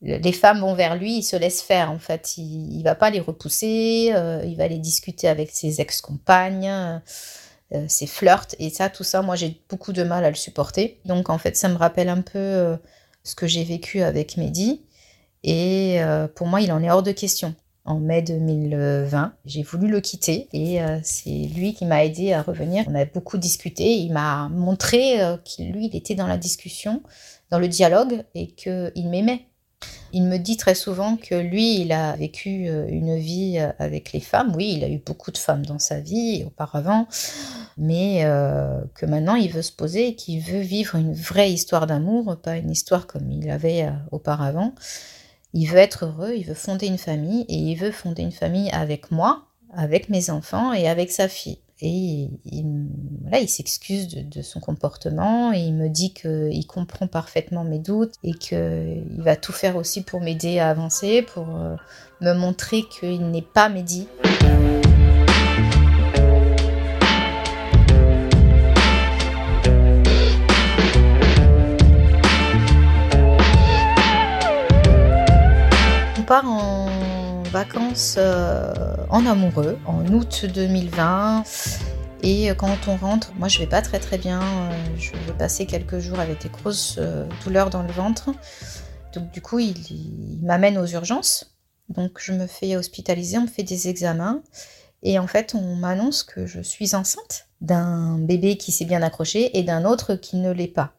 Les 0.00 0.32
femmes 0.32 0.60
vont 0.60 0.72
vers 0.72 0.96
lui, 0.96 1.18
il 1.18 1.22
se 1.22 1.36
laisse 1.36 1.60
faire 1.60 1.90
en 1.90 1.98
fait. 1.98 2.38
Il, 2.38 2.78
ne 2.78 2.82
va 2.82 2.94
pas 2.94 3.10
les 3.10 3.20
repousser, 3.20 4.14
il 4.46 4.56
va 4.56 4.66
les 4.66 4.78
discuter 4.78 5.28
avec 5.28 5.50
ses 5.50 5.82
ex-compagnes, 5.82 7.02
ses 7.88 8.06
flirts 8.06 8.54
et 8.58 8.70
ça, 8.70 8.88
tout 8.88 9.04
ça, 9.04 9.22
moi 9.22 9.36
j'ai 9.36 9.60
beaucoup 9.68 9.92
de 9.92 10.02
mal 10.02 10.24
à 10.24 10.30
le 10.30 10.36
supporter. 10.36 11.00
Donc 11.04 11.30
en 11.30 11.38
fait, 11.38 11.56
ça 11.56 11.68
me 11.68 11.76
rappelle 11.76 12.08
un 12.08 12.22
peu 12.22 12.76
ce 13.22 13.34
que 13.34 13.46
j'ai 13.46 13.64
vécu 13.64 14.02
avec 14.02 14.36
Mehdi 14.36 14.82
et 15.44 16.00
pour 16.34 16.46
moi, 16.46 16.60
il 16.60 16.72
en 16.72 16.82
est 16.82 16.90
hors 16.90 17.02
de 17.02 17.12
question 17.12 17.54
en 17.84 17.98
mai 17.98 18.22
2020. 18.22 19.34
J'ai 19.44 19.62
voulu 19.62 19.88
le 19.88 20.00
quitter 20.00 20.48
et 20.52 20.82
euh, 20.82 20.98
c'est 21.02 21.30
lui 21.30 21.74
qui 21.74 21.86
m'a 21.86 22.04
aidé 22.04 22.32
à 22.32 22.42
revenir. 22.42 22.84
On 22.88 22.94
a 22.94 23.04
beaucoup 23.04 23.38
discuté. 23.38 23.96
Il 23.96 24.12
m'a 24.12 24.48
montré 24.48 25.20
euh, 25.20 25.36
qu'il 25.38 25.72
lui, 25.72 25.86
il 25.86 25.96
était 25.96 26.14
dans 26.14 26.26
la 26.26 26.36
discussion, 26.36 27.02
dans 27.50 27.58
le 27.58 27.68
dialogue 27.68 28.24
et 28.34 28.48
qu'il 28.52 29.08
m'aimait. 29.08 29.46
Il 30.12 30.24
me 30.24 30.38
dit 30.38 30.56
très 30.56 30.74
souvent 30.74 31.16
que 31.16 31.34
lui, 31.34 31.80
il 31.80 31.92
a 31.92 32.16
vécu 32.16 32.68
euh, 32.68 32.86
une 32.88 33.16
vie 33.16 33.58
avec 33.78 34.12
les 34.12 34.20
femmes. 34.20 34.52
Oui, 34.56 34.74
il 34.76 34.84
a 34.84 34.88
eu 34.88 34.98
beaucoup 34.98 35.30
de 35.30 35.38
femmes 35.38 35.64
dans 35.64 35.78
sa 35.78 36.00
vie 36.00 36.42
auparavant, 36.46 37.06
mais 37.78 38.24
que 38.94 39.06
maintenant 39.06 39.36
il 39.36 39.50
veut 39.50 39.62
se 39.62 39.72
poser 39.72 40.08
et 40.08 40.14
qu'il 40.14 40.40
veut 40.40 40.60
vivre 40.60 40.96
une 40.96 41.14
vraie 41.14 41.52
histoire 41.52 41.86
d'amour, 41.86 42.36
pas 42.42 42.56
une 42.56 42.70
histoire 42.70 43.06
comme 43.06 43.30
il 43.30 43.50
avait 43.50 43.88
auparavant. 44.10 44.74
Il 45.52 45.66
veut 45.66 45.78
être 45.78 46.06
heureux, 46.06 46.34
il 46.36 46.44
veut 46.44 46.54
fonder 46.54 46.86
une 46.86 46.98
famille 46.98 47.44
et 47.48 47.56
il 47.56 47.76
veut 47.76 47.90
fonder 47.90 48.22
une 48.22 48.32
famille 48.32 48.70
avec 48.70 49.10
moi, 49.10 49.46
avec 49.72 50.08
mes 50.08 50.30
enfants 50.30 50.72
et 50.72 50.88
avec 50.88 51.10
sa 51.10 51.28
fille. 51.28 51.58
Et 51.82 52.28
il, 52.44 52.88
voilà, 53.22 53.40
il 53.40 53.48
s'excuse 53.48 54.08
de, 54.08 54.42
son 54.42 54.60
comportement 54.60 55.52
et 55.52 55.60
il 55.60 55.74
me 55.74 55.88
dit 55.88 56.12
qu'il 56.12 56.66
comprend 56.66 57.06
parfaitement 57.06 57.64
mes 57.64 57.78
doutes 57.78 58.14
et 58.22 58.32
qu'il 58.34 59.04
va 59.18 59.36
tout 59.36 59.52
faire 59.52 59.76
aussi 59.76 60.02
pour 60.02 60.20
m'aider 60.20 60.58
à 60.58 60.68
avancer, 60.70 61.22
pour 61.22 61.56
euh, 61.56 61.76
me 62.20 62.34
montrer 62.34 62.82
qu'il 62.82 63.30
n'est 63.30 63.40
pas 63.42 63.68
Mehdi. 63.68 64.08
part 76.30 76.46
en 76.46 77.09
vacances 77.50 78.14
euh, 78.18 78.72
en 79.08 79.26
amoureux 79.26 79.78
en 79.86 80.06
août 80.06 80.46
2020. 80.46 81.44
Et 82.22 82.48
quand 82.56 82.76
on 82.86 82.96
rentre, 82.96 83.32
moi 83.34 83.48
je 83.48 83.58
vais 83.58 83.66
pas 83.66 83.82
très 83.82 83.98
très 83.98 84.18
bien. 84.18 84.40
Euh, 84.40 84.96
je 84.96 85.12
vais 85.12 85.32
passer 85.36 85.66
quelques 85.66 85.98
jours 85.98 86.20
avec 86.20 86.42
des 86.42 86.48
grosses 86.48 86.96
euh, 86.98 87.26
douleurs 87.44 87.70
dans 87.70 87.82
le 87.82 87.92
ventre. 87.92 88.30
Donc 89.14 89.30
du 89.32 89.40
coup, 89.40 89.58
il, 89.58 90.38
m'amène 90.42 90.78
aux 90.78 90.86
urgences. 90.86 91.56
Donc 91.88 92.18
je 92.20 92.32
me 92.32 92.46
fais 92.46 92.76
hospitaliser, 92.76 93.38
on 93.38 93.42
me 93.42 93.46
fait 93.46 93.62
des 93.62 93.88
examens. 93.88 94.42
Et 95.02 95.18
en 95.18 95.26
fait, 95.26 95.54
on 95.54 95.76
m'annonce 95.76 96.22
que 96.22 96.46
je 96.46 96.60
suis 96.60 96.94
enceinte 96.94 97.48
d'un 97.60 98.18
bébé 98.18 98.56
qui 98.56 98.70
s'est 98.70 98.84
bien 98.84 99.02
accroché 99.02 99.58
et 99.58 99.62
d'un 99.62 99.84
autre 99.84 100.14
qui 100.14 100.36
ne 100.36 100.52
l'est 100.52 100.68
pas. 100.68 100.92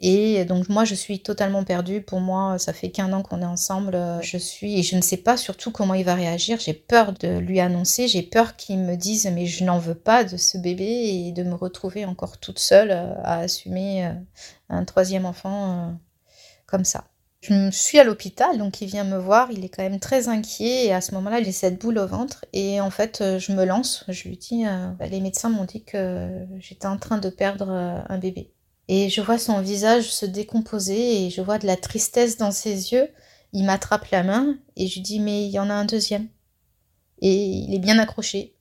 Et 0.00 0.44
donc 0.44 0.68
moi, 0.68 0.84
je 0.84 0.94
suis 0.94 1.20
totalement 1.20 1.64
perdue. 1.64 2.02
Pour 2.02 2.20
moi, 2.20 2.58
ça 2.58 2.72
fait 2.72 2.90
qu'un 2.90 3.12
an 3.12 3.22
qu'on 3.22 3.40
est 3.40 3.46
ensemble. 3.46 3.98
Je 4.22 4.36
suis 4.36 4.78
et 4.78 4.82
je 4.82 4.96
ne 4.96 5.00
sais 5.00 5.16
pas 5.16 5.36
surtout 5.36 5.70
comment 5.70 5.94
il 5.94 6.04
va 6.04 6.14
réagir. 6.14 6.58
J'ai 6.60 6.74
peur 6.74 7.12
de 7.12 7.38
lui 7.38 7.60
annoncer. 7.60 8.08
J'ai 8.08 8.22
peur 8.22 8.56
qu'il 8.56 8.80
me 8.80 8.96
dise 8.96 9.30
mais 9.32 9.46
je 9.46 9.64
n'en 9.64 9.78
veux 9.78 9.94
pas 9.94 10.24
de 10.24 10.36
ce 10.36 10.58
bébé 10.58 10.84
et 10.84 11.32
de 11.32 11.42
me 11.42 11.54
retrouver 11.54 12.04
encore 12.04 12.38
toute 12.38 12.58
seule 12.58 12.90
euh, 12.90 13.14
à 13.22 13.40
assumer 13.40 14.06
euh, 14.06 14.12
un 14.68 14.84
troisième 14.84 15.26
enfant 15.26 15.88
euh, 15.88 15.92
comme 16.66 16.84
ça. 16.84 17.04
Je 17.40 17.70
suis 17.70 17.98
à 17.98 18.04
l'hôpital, 18.04 18.56
donc 18.56 18.80
il 18.80 18.86
vient 18.86 19.04
me 19.04 19.18
voir, 19.18 19.50
il 19.50 19.66
est 19.66 19.68
quand 19.68 19.82
même 19.82 20.00
très 20.00 20.28
inquiet 20.28 20.86
et 20.86 20.94
à 20.94 21.02
ce 21.02 21.12
moment-là, 21.12 21.42
j'ai 21.42 21.52
cette 21.52 21.78
boule 21.78 21.98
au 21.98 22.06
ventre 22.06 22.46
et 22.54 22.80
en 22.80 22.88
fait, 22.88 23.22
je 23.38 23.52
me 23.52 23.66
lance, 23.66 24.06
je 24.08 24.28
lui 24.30 24.38
dis, 24.38 24.64
bah, 24.98 25.06
les 25.08 25.20
médecins 25.20 25.50
m'ont 25.50 25.66
dit 25.66 25.84
que 25.84 26.46
j'étais 26.58 26.86
en 26.86 26.96
train 26.96 27.18
de 27.18 27.28
perdre 27.28 27.68
un 27.68 28.16
bébé. 28.16 28.53
Et 28.88 29.08
je 29.08 29.20
vois 29.20 29.38
son 29.38 29.60
visage 29.60 30.12
se 30.12 30.26
décomposer 30.26 31.24
et 31.24 31.30
je 31.30 31.40
vois 31.40 31.58
de 31.58 31.66
la 31.66 31.76
tristesse 31.76 32.36
dans 32.36 32.50
ses 32.50 32.92
yeux. 32.92 33.08
Il 33.52 33.64
m'attrape 33.64 34.10
la 34.10 34.22
main 34.22 34.58
et 34.76 34.88
je 34.88 35.00
dis 35.00 35.20
mais 35.20 35.46
il 35.46 35.50
y 35.50 35.58
en 35.58 35.70
a 35.70 35.74
un 35.74 35.84
deuxième. 35.84 36.28
Et 37.20 37.34
il 37.34 37.74
est 37.74 37.78
bien 37.78 37.98
accroché. 37.98 38.54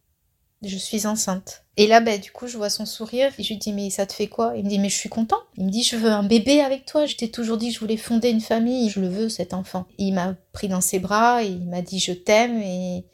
Je 0.61 0.77
suis 0.77 1.05
enceinte. 1.07 1.65
Et 1.75 1.87
là, 1.87 1.99
bah, 1.99 2.17
du 2.17 2.31
coup, 2.31 2.47
je 2.47 2.55
vois 2.55 2.69
son 2.69 2.85
sourire 2.85 3.33
et 3.37 3.43
je 3.43 3.49
lui 3.49 3.57
dis 3.57 3.73
mais 3.73 3.89
ça 3.89 4.05
te 4.05 4.13
fait 4.13 4.27
quoi? 4.27 4.53
Il 4.55 4.63
me 4.63 4.69
dit 4.69 4.79
mais 4.79 4.89
je 4.89 4.95
suis 4.95 5.09
content. 5.09 5.39
Il 5.57 5.65
me 5.65 5.69
dit 5.69 5.83
je 5.83 5.97
veux 5.97 6.09
un 6.09 6.23
bébé 6.23 6.61
avec 6.61 6.85
toi. 6.85 7.05
Je 7.05 7.15
t'ai 7.15 7.29
toujours 7.29 7.57
dit 7.57 7.69
que 7.69 7.73
je 7.73 7.79
voulais 7.79 7.97
fonder 7.97 8.29
une 8.29 8.39
famille. 8.39 8.89
Je 8.89 9.01
le 9.01 9.09
veux 9.09 9.27
cet 9.29 9.53
enfant. 9.53 9.85
il 9.97 10.13
m'a 10.13 10.35
pris 10.53 10.69
dans 10.69 10.81
ses 10.81 10.99
bras 10.99 11.43
et 11.43 11.47
il 11.47 11.67
m'a 11.67 11.81
dit 11.81 11.99
je 11.99 12.13
t'aime 12.13 12.61
et 12.61 13.05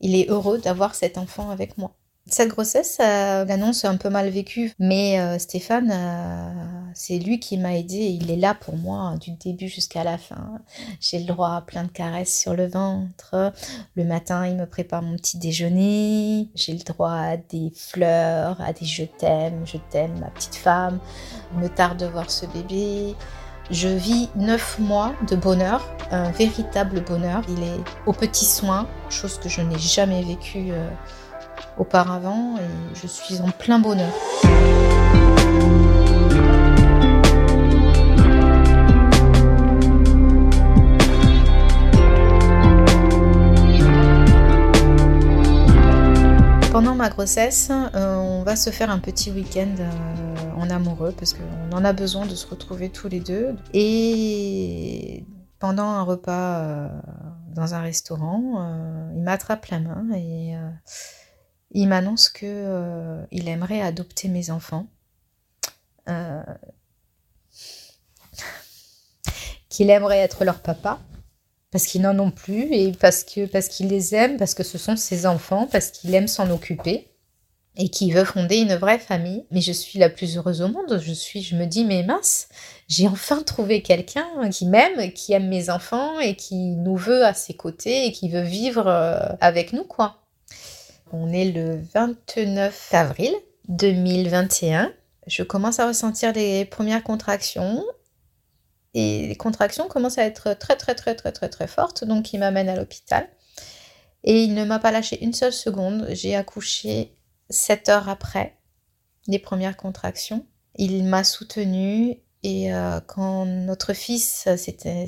il 0.00 0.14
est 0.14 0.30
heureux 0.30 0.58
d'avoir 0.58 0.94
cet 0.94 1.18
enfant 1.18 1.50
avec 1.50 1.76
moi. 1.76 1.94
Cette 2.26 2.48
grossesse, 2.48 2.96
l'annonce 3.00 3.84
est 3.84 3.86
un 3.86 3.98
peu 3.98 4.08
mal 4.08 4.30
vécue, 4.30 4.72
mais 4.78 5.20
euh, 5.20 5.38
Stéphane, 5.38 5.90
euh, 5.92 6.50
c'est 6.94 7.18
lui 7.18 7.38
qui 7.38 7.58
m'a 7.58 7.76
aidé. 7.76 7.96
Il 7.96 8.30
est 8.30 8.36
là 8.36 8.54
pour 8.54 8.78
moi 8.78 8.98
hein, 8.98 9.18
du 9.18 9.32
début 9.32 9.68
jusqu'à 9.68 10.04
la 10.04 10.16
fin. 10.16 10.58
J'ai 11.00 11.18
le 11.18 11.26
droit 11.26 11.50
à 11.50 11.60
plein 11.60 11.84
de 11.84 11.90
caresses 11.90 12.34
sur 12.34 12.54
le 12.54 12.66
ventre. 12.66 13.52
Le 13.94 14.04
matin, 14.04 14.46
il 14.46 14.56
me 14.56 14.64
prépare 14.64 15.02
mon 15.02 15.16
petit 15.16 15.36
déjeuner. 15.36 16.48
J'ai 16.54 16.72
le 16.72 16.82
droit 16.82 17.12
à 17.12 17.36
des 17.36 17.70
fleurs, 17.76 18.58
à 18.58 18.72
des 18.72 18.86
je 18.86 19.04
t'aime, 19.04 19.60
je 19.66 19.76
t'aime, 19.90 20.18
ma 20.18 20.30
petite 20.30 20.54
femme. 20.54 21.00
Il 21.52 21.58
me 21.58 21.68
tarde 21.68 21.98
de 21.98 22.06
voir 22.06 22.30
ce 22.30 22.46
bébé. 22.46 23.14
Je 23.70 23.88
vis 23.88 24.30
neuf 24.34 24.78
mois 24.78 25.14
de 25.28 25.36
bonheur, 25.36 25.86
un 26.10 26.30
véritable 26.30 27.02
bonheur. 27.02 27.42
Il 27.50 27.62
est 27.62 27.80
aux 28.06 28.14
petits 28.14 28.46
soins, 28.46 28.88
chose 29.10 29.38
que 29.38 29.50
je 29.50 29.60
n'ai 29.60 29.78
jamais 29.78 30.22
vécue. 30.22 30.72
Auparavant 31.76 32.56
et 32.58 32.94
je 32.94 33.06
suis 33.06 33.40
en 33.40 33.50
plein 33.50 33.80
bonheur. 33.80 34.12
Pendant 46.74 46.96
ma 46.96 47.08
grossesse, 47.08 47.70
euh, 47.70 48.16
on 48.16 48.42
va 48.42 48.56
se 48.56 48.70
faire 48.70 48.90
un 48.90 48.98
petit 48.98 49.30
week-end 49.30 49.74
euh, 49.78 50.34
en 50.56 50.70
amoureux 50.70 51.14
parce 51.16 51.32
qu'on 51.34 51.72
en 51.72 51.84
a 51.84 51.92
besoin 51.92 52.26
de 52.26 52.34
se 52.34 52.48
retrouver 52.48 52.88
tous 52.88 53.08
les 53.08 53.20
deux. 53.20 53.54
Et 53.72 55.24
pendant 55.60 55.84
un 55.84 56.02
repas 56.02 56.58
euh, 56.58 56.88
dans 57.54 57.74
un 57.74 57.80
restaurant, 57.80 59.10
il 59.14 59.22
m'attrape 59.22 59.66
la 59.66 59.78
main 59.78 60.04
et 60.16 60.54
il 61.74 61.88
m'annonce 61.88 62.28
que 62.28 62.46
euh, 62.46 63.24
il 63.30 63.48
aimerait 63.48 63.82
adopter 63.82 64.28
mes 64.28 64.50
enfants. 64.50 64.86
Euh, 66.08 66.42
qu'il 69.68 69.90
aimerait 69.90 70.18
être 70.18 70.44
leur 70.44 70.60
papa 70.60 71.00
parce 71.72 71.86
qu'ils 71.86 72.02
n'en 72.02 72.16
ont 72.20 72.30
plus 72.30 72.72
et 72.72 72.92
parce 72.92 73.24
que 73.24 73.46
qu'il 73.68 73.88
les 73.88 74.14
aime, 74.14 74.36
parce 74.36 74.54
que 74.54 74.62
ce 74.62 74.78
sont 74.78 74.94
ses 74.94 75.26
enfants, 75.26 75.66
parce 75.66 75.90
qu'il 75.90 76.14
aime 76.14 76.28
s'en 76.28 76.48
occuper 76.50 77.08
et 77.76 77.88
qu'il 77.88 78.14
veut 78.14 78.24
fonder 78.24 78.58
une 78.58 78.76
vraie 78.76 79.00
famille. 79.00 79.44
Mais 79.50 79.60
je 79.60 79.72
suis 79.72 79.98
la 79.98 80.08
plus 80.08 80.36
heureuse 80.36 80.62
au 80.62 80.68
monde. 80.68 81.00
Je 81.02 81.12
suis, 81.12 81.42
je 81.42 81.56
me 81.56 81.66
dis, 81.66 81.84
mais 81.84 82.04
mince, 82.04 82.48
j'ai 82.86 83.08
enfin 83.08 83.42
trouvé 83.42 83.82
quelqu'un 83.82 84.48
qui 84.50 84.66
m'aime, 84.66 85.12
qui 85.12 85.32
aime 85.32 85.48
mes 85.48 85.70
enfants 85.70 86.20
et 86.20 86.36
qui 86.36 86.76
nous 86.76 86.96
veut 86.96 87.24
à 87.24 87.34
ses 87.34 87.54
côtés 87.54 88.06
et 88.06 88.12
qui 88.12 88.28
veut 88.28 88.42
vivre 88.42 88.86
euh, 88.86 89.18
avec 89.40 89.72
nous, 89.72 89.84
quoi. 89.84 90.23
On 91.12 91.32
est 91.32 91.50
le 91.52 91.80
29 91.94 92.94
avril 92.94 93.32
2021. 93.68 94.92
Je 95.26 95.42
commence 95.42 95.78
à 95.78 95.86
ressentir 95.86 96.32
les 96.32 96.64
premières 96.64 97.02
contractions. 97.02 97.84
Et 98.94 99.26
les 99.26 99.36
contractions 99.36 99.88
commencent 99.88 100.18
à 100.18 100.24
être 100.24 100.54
très 100.54 100.76
très 100.76 100.94
très 100.94 101.14
très 101.14 101.32
très 101.32 101.48
très 101.48 101.66
fortes. 101.66 102.04
Donc 102.04 102.32
il 102.32 102.40
m'amène 102.40 102.68
à 102.68 102.76
l'hôpital. 102.76 103.28
Et 104.22 104.42
il 104.42 104.54
ne 104.54 104.64
m'a 104.64 104.78
pas 104.78 104.92
lâché 104.92 105.22
une 105.22 105.32
seule 105.32 105.52
seconde. 105.52 106.06
J'ai 106.12 106.34
accouché 106.34 107.16
7 107.50 107.88
heures 107.88 108.08
après 108.08 108.58
les 109.26 109.38
premières 109.38 109.76
contractions. 109.76 110.46
Il 110.76 111.04
m'a 111.04 111.24
soutenue 111.24 112.18
et 112.42 112.74
euh, 112.74 113.00
quand 113.00 113.46
notre 113.46 113.94
fils, 113.94 114.46
c'était, 114.58 115.06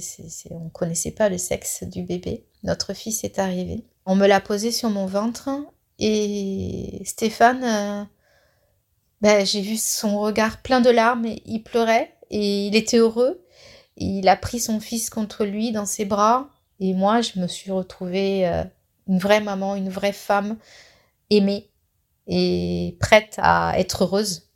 on 0.51 0.65
ne 0.65 0.71
connaissait 0.71 1.11
pas 1.11 1.29
le 1.29 1.37
sexe 1.37 1.83
du 1.83 2.03
bébé, 2.03 2.47
notre 2.63 2.95
fils 2.95 3.25
est 3.25 3.39
arrivé. 3.39 3.85
On 4.07 4.15
me 4.17 4.27
l'a 4.27 4.41
posé 4.41 4.73
sur 4.73 4.89
mon 4.89 5.05
ventre 5.05 5.51
et 5.99 7.03
Stéphane, 7.05 7.65
euh, 7.65 8.05
ben, 9.21 9.47
j'ai 9.47 9.63
vu 9.63 9.77
son 9.77 10.21
regard 10.21 10.63
plein 10.63 10.81
de 10.81 10.91
larmes 10.91 11.27
et 11.27 11.43
il 11.47 11.63
pleurait 11.63 12.15
et 12.31 12.67
il 12.67 12.77
était 12.77 12.99
heureux. 12.99 13.43
Il 13.97 14.29
a 14.29 14.37
pris 14.37 14.61
son 14.61 14.79
fils 14.81 15.09
contre 15.09 15.45
lui 15.45 15.73
dans 15.73 15.87
ses 15.87 16.05
bras 16.05 16.51
et 16.81 16.93
moi, 16.93 17.23
je 17.23 17.41
me 17.41 17.47
suis 17.47 17.71
retrouvée 17.71 18.47
euh, 18.47 18.65
une 19.09 19.19
vraie 19.19 19.41
maman, 19.41 19.75
une 19.77 19.89
vraie 19.89 20.13
femme 20.13 20.57
aimée 21.31 21.71
et 22.27 22.97
prête 23.01 23.37
à 23.39 23.79
être 23.79 24.05
heureuse. 24.05 24.51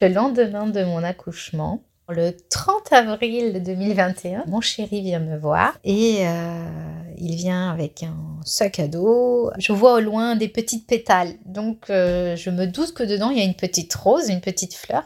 Le 0.00 0.08
lendemain 0.08 0.66
de 0.66 0.84
mon 0.84 1.02
accouchement, 1.02 1.82
le 2.08 2.36
30 2.50 2.92
avril 2.92 3.62
2021, 3.62 4.44
mon 4.46 4.60
chéri 4.60 5.02
vient 5.02 5.18
me 5.18 5.36
voir 5.36 5.78
et 5.82 6.26
euh, 6.26 7.07
il 7.20 7.36
vient 7.36 7.70
avec 7.70 8.02
un 8.02 8.16
sac 8.44 8.78
à 8.78 8.88
dos. 8.88 9.50
Je 9.58 9.72
vois 9.72 9.94
au 9.94 10.00
loin 10.00 10.36
des 10.36 10.48
petites 10.48 10.86
pétales, 10.86 11.34
donc 11.44 11.90
euh, 11.90 12.36
je 12.36 12.50
me 12.50 12.66
doute 12.66 12.94
que 12.94 13.02
dedans 13.02 13.30
il 13.30 13.38
y 13.38 13.40
a 13.40 13.44
une 13.44 13.54
petite 13.54 13.94
rose, 13.94 14.28
une 14.28 14.40
petite 14.40 14.74
fleur. 14.74 15.04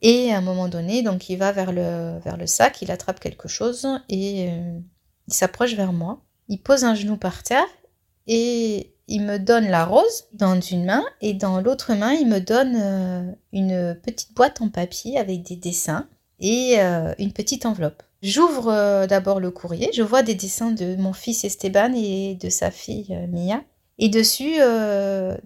Et 0.00 0.32
à 0.32 0.38
un 0.38 0.40
moment 0.40 0.68
donné, 0.68 1.02
donc 1.02 1.28
il 1.28 1.36
va 1.36 1.52
vers 1.52 1.72
le, 1.72 2.18
vers 2.24 2.36
le 2.36 2.46
sac, 2.46 2.82
il 2.82 2.90
attrape 2.90 3.20
quelque 3.20 3.48
chose 3.48 3.86
et 4.08 4.48
euh, 4.50 4.78
il 5.28 5.34
s'approche 5.34 5.74
vers 5.74 5.92
moi. 5.92 6.20
Il 6.48 6.58
pose 6.58 6.84
un 6.84 6.94
genou 6.94 7.16
par 7.16 7.42
terre 7.42 7.68
et 8.26 8.94
il 9.08 9.22
me 9.22 9.38
donne 9.38 9.68
la 9.68 9.84
rose 9.84 10.24
dans 10.32 10.60
une 10.60 10.84
main 10.84 11.04
et 11.20 11.34
dans 11.34 11.60
l'autre 11.60 11.94
main, 11.94 12.12
il 12.12 12.28
me 12.28 12.40
donne 12.40 12.76
euh, 12.76 13.32
une 13.52 13.98
petite 14.02 14.34
boîte 14.34 14.60
en 14.60 14.68
papier 14.68 15.18
avec 15.18 15.42
des 15.42 15.56
dessins 15.56 16.08
et 16.42 16.74
euh, 16.78 17.14
une 17.18 17.32
petite 17.32 17.64
enveloppe. 17.64 18.02
J'ouvre 18.20 18.68
euh, 18.68 19.06
d'abord 19.06 19.40
le 19.40 19.50
courrier, 19.50 19.90
je 19.94 20.02
vois 20.02 20.22
des 20.22 20.34
dessins 20.34 20.72
de 20.72 20.96
mon 20.96 21.14
fils 21.14 21.44
Esteban 21.44 21.92
et 21.96 22.34
de 22.34 22.50
sa 22.50 22.70
fille 22.70 23.16
Mia. 23.30 23.62
Et 23.98 24.08
dessus, 24.08 24.56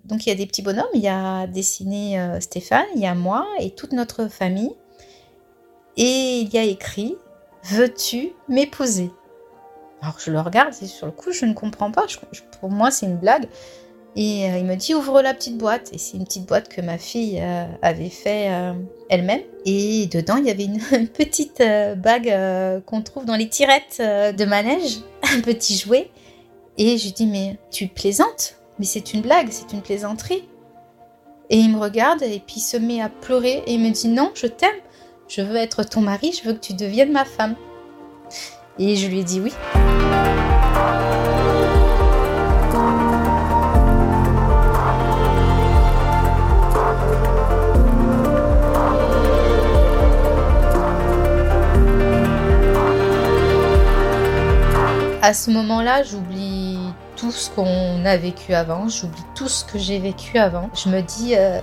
donc 0.05 0.25
il 0.25 0.29
y 0.29 0.33
a 0.33 0.35
des 0.35 0.47
petits 0.47 0.63
bonhommes, 0.63 0.87
il 0.95 1.03
y 1.03 1.09
a 1.09 1.47
dessiné 1.47 2.19
Stéphane, 2.41 2.87
il 2.95 3.03
y 3.03 3.07
a 3.07 3.15
moi 3.15 3.47
et 3.61 3.71
toute 3.71 3.93
notre 3.93 4.29
famille. 4.29 4.73
Et 5.99 6.41
il 6.41 6.55
y 6.55 6.57
a 6.57 6.63
écrit 6.63 7.17
Veux-tu 7.65 8.31
m'épouser? 8.49 9.11
Alors 10.01 10.19
je 10.21 10.31
le 10.31 10.41
regarde 10.41 10.73
et 10.81 10.87
sur 10.87 11.07
le 11.07 11.13
coup 11.13 11.33
je 11.33 11.45
ne 11.45 11.53
comprends 11.53 11.91
pas. 11.91 12.07
pour 12.61 12.71
moi 12.71 12.91
c'est 12.91 13.07
une 13.07 13.17
blague. 13.17 13.49
Et 14.17 14.51
euh, 14.51 14.59
il 14.59 14.65
me 14.65 14.77
dit 14.77 14.95
ouvre 14.95 15.21
la 15.21 15.35
petite 15.35 15.59
boîte. 15.59 15.91
Et 15.93 15.99
c'est 15.99 16.17
une 16.17 16.25
petite 16.25 16.47
boîte 16.47 16.69
que 16.69 16.81
ma 16.81 16.97
fille 16.97 17.39
euh, 17.41 17.67
avait 17.83 18.09
fait 18.09 18.49
euh, 18.51 18.73
elle-même. 19.11 19.43
Et 19.67 20.07
dedans 20.07 20.37
il 20.37 20.47
y 20.47 20.51
avait 20.51 20.65
une, 20.65 21.09
petite 21.09 21.63
bague 21.99 22.83
qu'on 22.87 23.03
trouve 23.03 23.27
dans 23.27 23.37
les 23.37 23.49
tirettes 23.49 23.99
de 24.01 24.45
manège, 24.45 25.01
un 25.35 25.41
petit 25.41 25.77
jouet. 25.77 26.11
Et 26.79 26.99
je 26.99 27.05
lui 27.05 27.13
dis 27.13 27.27
mais 27.27 27.59
tu 27.71 27.89
plaisantes? 27.89 28.57
Mais 28.79 28.85
c'est 28.85 29.15
une 29.15 29.23
blague, 29.23 29.49
c'est 29.51 29.73
une 29.73 29.83
plaisanterie. 29.83 30.45
Et 31.49 31.59
il 31.59 31.71
me 31.71 31.79
regarde 31.79 32.23
et 32.23 32.43
puis 32.45 32.57
il 32.57 32.61
se 32.61 32.77
met 32.77 33.01
à 33.01 33.09
pleurer 33.09 33.63
et 33.67 33.75
il 33.75 33.81
me 33.81 33.91
dit 33.91 34.09
non, 34.09 34.33
je 34.35 34.47
t'aime. 34.47 34.71
Je 35.29 35.43
veux 35.43 35.57
être 35.57 35.85
ton 35.85 36.01
mari, 36.01 36.33
je 36.33 36.49
veux 36.49 36.55
que 36.55 36.61
tu 36.61 36.75
deviennes 36.75 37.13
ma 37.13 37.25
femme. 37.25 37.57
Et 38.79 38.97
je 38.97 39.09
lui 39.09 39.21
ai 39.21 39.25
dit 39.25 39.41
oui. 39.41 39.53
À 55.27 55.35
ce 55.35 55.51
moment-là, 55.51 56.05
j'oublie 56.05 56.79
tout 57.17 57.33
ce 57.33 57.51
qu'on 57.51 58.05
a 58.05 58.17
vécu 58.17 58.55
avant, 58.55 58.89
j'oublie 58.89 59.25
tout 59.35 59.49
ce 59.49 59.65
que 59.65 59.77
j'ai 59.77 59.99
vécu 59.99 60.39
avant. 60.39 60.71
Je 60.73 60.89
me 60.89 61.01
dis, 61.01 61.35
euh, 61.35 61.59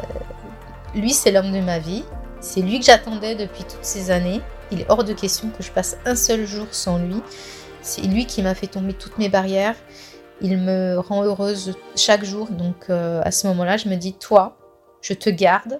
lui 0.93 1.13
c'est 1.13 1.31
l'homme 1.31 1.53
de 1.53 1.61
ma 1.61 1.79
vie, 1.79 2.03
c'est 2.41 2.59
lui 2.59 2.81
que 2.81 2.85
j'attendais 2.85 3.35
depuis 3.35 3.63
toutes 3.63 3.85
ces 3.85 4.11
années. 4.11 4.41
Il 4.69 4.81
est 4.81 4.85
hors 4.89 5.05
de 5.05 5.13
question 5.13 5.49
que 5.49 5.63
je 5.63 5.71
passe 5.71 5.95
un 6.05 6.17
seul 6.17 6.45
jour 6.45 6.67
sans 6.71 6.97
lui. 6.97 7.21
C'est 7.81 8.01
lui 8.01 8.25
qui 8.25 8.41
m'a 8.41 8.53
fait 8.53 8.67
tomber 8.67 8.91
toutes 8.91 9.17
mes 9.17 9.29
barrières. 9.29 9.77
Il 10.41 10.57
me 10.57 10.97
rend 10.99 11.23
heureuse 11.23 11.73
chaque 11.95 12.25
jour. 12.25 12.49
Donc 12.49 12.87
euh, 12.89 13.21
à 13.23 13.31
ce 13.31 13.47
moment-là, 13.47 13.77
je 13.77 13.87
me 13.87 13.95
dis, 13.95 14.11
toi, 14.11 14.57
je 14.99 15.13
te 15.13 15.29
garde 15.29 15.79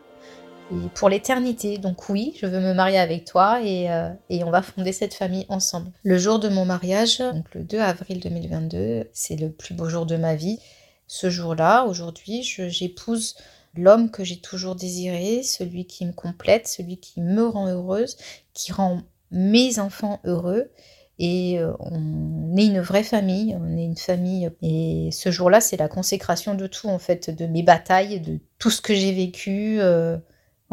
pour 0.94 1.10
l'éternité. 1.10 1.78
Donc 1.78 2.10
oui, 2.10 2.34
je 2.40 2.46
veux 2.46 2.60
me 2.60 2.74
marier 2.74 2.98
avec 2.98 3.26
toi 3.26 3.62
et, 3.64 3.92
euh, 3.92 4.10
et, 4.30 4.44
on 4.44 4.52
va 4.52 4.62
fonder 4.62 4.92
cette 4.92 5.14
famille 5.14 5.46
ensemble. 5.50 5.92
Le 6.04 6.18
jour 6.18 6.40
de 6.40 6.50
mon 6.50 6.66
mariage, 6.66 7.20
donc 7.20 7.54
le 7.54 7.64
2 7.64 7.80
avril 7.80 8.20
2022, 8.20 9.10
c'est 9.14 9.36
le 9.36 9.52
plus 9.52 9.74
beau 9.74 9.90
jour 9.90 10.06
de 10.06 10.16
ma 10.16 10.36
vie. 10.36 10.60
Ce 11.08 11.30
jour-là, 11.30 11.86
aujourd'hui, 11.86 12.44
j'épouse 12.44 13.36
l'homme 13.76 14.12
que 14.12 14.24
j'ai 14.24 14.40
toujours 14.40 14.76
désiré, 14.76 15.44
celui 15.44 15.86
qui 15.86 16.06
me 16.06 16.14
complète, 16.14 16.68
celui 16.68 16.98
qui 16.98 17.22
me 17.22 17.46
rend 17.46 17.68
heureuse, 17.68 18.18
qui 18.54 18.72
rend 18.72 19.02
mes 19.32 19.80
enfants 19.80 20.20
heureux. 20.24 20.72
Et 21.20 21.60
euh, 21.60 21.74
on 21.80 22.58
est 22.58 22.66
une 22.66 22.80
vraie 22.80 23.04
famille, 23.04 23.56
on 23.60 23.78
est 23.78 23.84
une 23.84 23.98
famille. 23.98 24.50
Et 24.62 25.10
ce 25.12 25.30
jour-là, 25.32 25.62
c'est 25.62 25.78
la 25.78 25.88
consécration 25.88 26.56
de 26.56 26.68
tout, 26.68 26.88
en 26.88 27.00
fait, 27.00 27.30
de 27.30 27.46
mes 27.46 27.64
batailles, 27.64 28.20
de 28.20 28.40
tout 28.58 28.72
ce 28.72 28.82
que 28.82 28.96
j'ai 28.96 29.14
vécu. 29.14 29.80
Euh, 29.80 30.18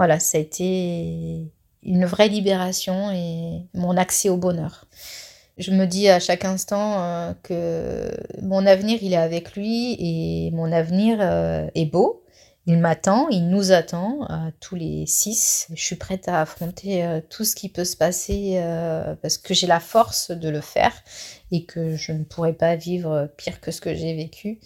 voilà, 0.01 0.19
ça 0.19 0.39
a 0.39 0.41
été 0.41 1.53
une 1.83 2.07
vraie 2.07 2.29
libération 2.29 3.11
et 3.11 3.67
mon 3.75 3.99
accès 3.99 4.31
au 4.31 4.39
bonheur. 4.39 4.87
Je 5.59 5.73
me 5.73 5.85
dis 5.85 6.09
à 6.09 6.19
chaque 6.21 6.47
instant 6.47 7.03
euh, 7.03 7.35
que 7.43 8.11
mon 8.41 8.65
avenir, 8.65 9.01
il 9.03 9.13
est 9.13 9.19
avec 9.19 9.55
lui 9.57 9.97
et 9.99 10.53
mon 10.53 10.73
avenir 10.73 11.21
est 11.75 11.85
beau. 11.85 12.25
Il 12.65 12.79
m'attend, 12.79 13.29
il 13.29 13.51
nous 13.51 13.73
attend 13.73 14.23
à 14.23 14.53
tous 14.59 14.75
les 14.75 15.05
six. 15.05 15.67
Je 15.75 15.85
suis 15.85 15.97
prête 15.97 16.29
à 16.29 16.41
affronter 16.41 17.05
euh, 17.05 17.21
tout 17.29 17.45
ce 17.45 17.55
qui 17.55 17.69
peut 17.69 17.85
se 17.85 17.99
passer 17.99 18.55
euh, 18.55 19.15
parce 19.17 19.37
que 19.37 19.53
j'ai 19.53 19.67
la 19.67 19.81
force 19.81 20.31
de 20.31 20.49
le 20.49 20.63
faire 20.63 20.95
et 21.53 21.67
que 21.67 21.95
je 21.95 22.13
ne 22.13 22.25
pourrais 22.25 22.55
pas 22.55 22.75
vivre 22.75 23.31
pire 23.37 23.61
que 23.61 23.71
ce 23.71 23.83
que 23.83 23.95
j'ai 23.95 24.17
vécu. 24.17 24.61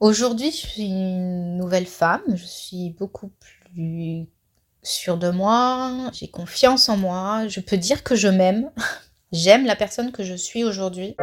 Aujourd'hui, 0.00 0.50
je 0.50 0.56
suis 0.56 0.86
une 0.86 1.56
nouvelle 1.56 1.86
femme, 1.86 2.24
je 2.34 2.44
suis 2.44 2.90
beaucoup 2.98 3.30
plus 3.74 4.26
sûre 4.82 5.16
de 5.16 5.30
moi, 5.30 6.10
j'ai 6.12 6.28
confiance 6.28 6.88
en 6.88 6.96
moi, 6.96 7.48
je 7.48 7.60
peux 7.60 7.76
dire 7.76 8.02
que 8.02 8.14
je 8.14 8.28
m'aime. 8.28 8.70
J'aime 9.32 9.66
la 9.66 9.74
personne 9.74 10.12
que 10.12 10.22
je 10.22 10.34
suis 10.34 10.62
aujourd'hui. 10.62 11.16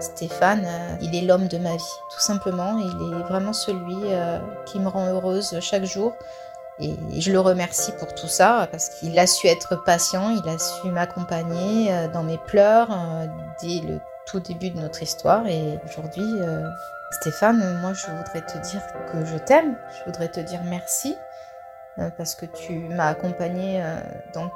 Stéphane, 0.00 0.64
euh, 0.64 0.96
il 1.02 1.14
est 1.14 1.22
l'homme 1.22 1.48
de 1.48 1.58
ma 1.58 1.76
vie, 1.76 1.94
tout 2.10 2.20
simplement. 2.20 2.78
Il 2.78 3.20
est 3.20 3.22
vraiment 3.24 3.52
celui 3.52 3.96
euh, 4.06 4.38
qui 4.66 4.80
me 4.80 4.88
rend 4.88 5.06
heureuse 5.06 5.58
chaque 5.60 5.84
jour. 5.84 6.14
Et 6.80 6.94
je 7.20 7.32
le 7.32 7.40
remercie 7.40 7.92
pour 7.98 8.14
tout 8.14 8.28
ça, 8.28 8.68
parce 8.70 8.88
qu'il 8.88 9.18
a 9.18 9.26
su 9.26 9.48
être 9.48 9.82
patient, 9.84 10.30
il 10.30 10.48
a 10.48 10.58
su 10.58 10.88
m'accompagner 10.88 11.92
euh, 11.92 12.08
dans 12.08 12.22
mes 12.22 12.38
pleurs 12.38 12.88
dès 13.60 13.80
le 13.80 14.00
tout 14.30 14.40
début 14.40 14.70
de 14.70 14.80
notre 14.80 15.02
histoire. 15.02 15.46
Et 15.46 15.78
aujourd'hui, 15.88 16.34
Stéphane, 17.10 17.80
moi 17.80 17.92
je 17.94 18.06
voudrais 18.06 18.42
te 18.42 18.58
dire 18.58 18.82
que 19.12 19.24
je 19.24 19.38
t'aime, 19.38 19.76
je 19.98 20.04
voudrais 20.04 20.28
te 20.28 20.40
dire 20.40 20.60
merci, 20.64 21.16
parce 22.16 22.34
que 22.34 22.46
tu 22.46 22.74
m'as 22.74 23.08
accompagné 23.08 23.82
dans 24.34 24.50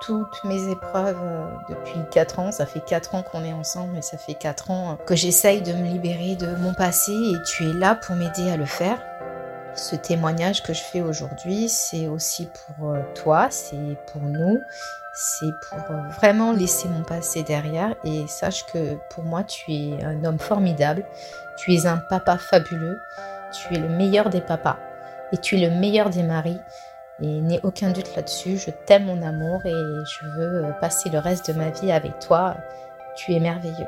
toutes 0.00 0.44
mes 0.44 0.70
épreuves 0.70 1.20
euh, 1.22 1.46
depuis 1.68 2.00
4 2.10 2.38
ans. 2.38 2.52
Ça 2.52 2.66
fait 2.66 2.80
4 2.80 3.14
ans 3.14 3.22
qu'on 3.22 3.44
est 3.44 3.52
ensemble 3.52 3.96
et 3.96 4.02
ça 4.02 4.18
fait 4.18 4.34
4 4.34 4.70
ans 4.70 4.92
euh, 4.92 5.04
que 5.04 5.16
j'essaye 5.16 5.62
de 5.62 5.72
me 5.72 5.86
libérer 5.86 6.36
de 6.36 6.54
mon 6.56 6.74
passé 6.74 7.12
et 7.12 7.36
tu 7.46 7.68
es 7.68 7.72
là 7.72 7.94
pour 7.94 8.16
m'aider 8.16 8.50
à 8.50 8.56
le 8.56 8.66
faire. 8.66 8.98
Ce 9.74 9.94
témoignage 9.94 10.62
que 10.62 10.72
je 10.72 10.82
fais 10.82 11.02
aujourd'hui, 11.02 11.68
c'est 11.68 12.08
aussi 12.08 12.48
pour 12.48 12.90
euh, 12.90 13.02
toi, 13.14 13.48
c'est 13.50 13.96
pour 14.12 14.22
nous, 14.22 14.58
c'est 15.18 15.52
pour 15.62 15.78
vraiment 16.18 16.52
laisser 16.52 16.88
mon 16.88 17.02
passé 17.02 17.42
derrière 17.42 17.94
et 18.04 18.26
sache 18.26 18.66
que 18.66 18.96
pour 19.08 19.24
moi, 19.24 19.44
tu 19.44 19.72
es 19.72 20.04
un 20.04 20.22
homme 20.24 20.38
formidable, 20.38 21.04
tu 21.56 21.72
es 21.72 21.86
un 21.86 21.96
papa 21.96 22.36
fabuleux, 22.36 23.00
tu 23.50 23.74
es 23.74 23.78
le 23.78 23.88
meilleur 23.88 24.28
des 24.28 24.42
papas 24.42 24.76
et 25.32 25.38
tu 25.38 25.56
es 25.56 25.68
le 25.68 25.74
meilleur 25.74 26.10
des 26.10 26.22
maris. 26.22 26.60
Et 27.22 27.40
n'ai 27.40 27.60
aucun 27.62 27.92
doute 27.92 28.14
là-dessus, 28.14 28.58
je 28.58 28.70
t'aime 28.70 29.06
mon 29.06 29.22
amour 29.22 29.64
et 29.64 29.70
je 29.70 30.26
veux 30.36 30.66
euh, 30.66 30.72
passer 30.82 31.08
le 31.08 31.18
reste 31.18 31.50
de 31.50 31.56
ma 31.56 31.70
vie 31.70 31.90
avec 31.90 32.18
toi. 32.18 32.54
Tu 33.16 33.32
es 33.32 33.40
merveilleux. 33.40 33.86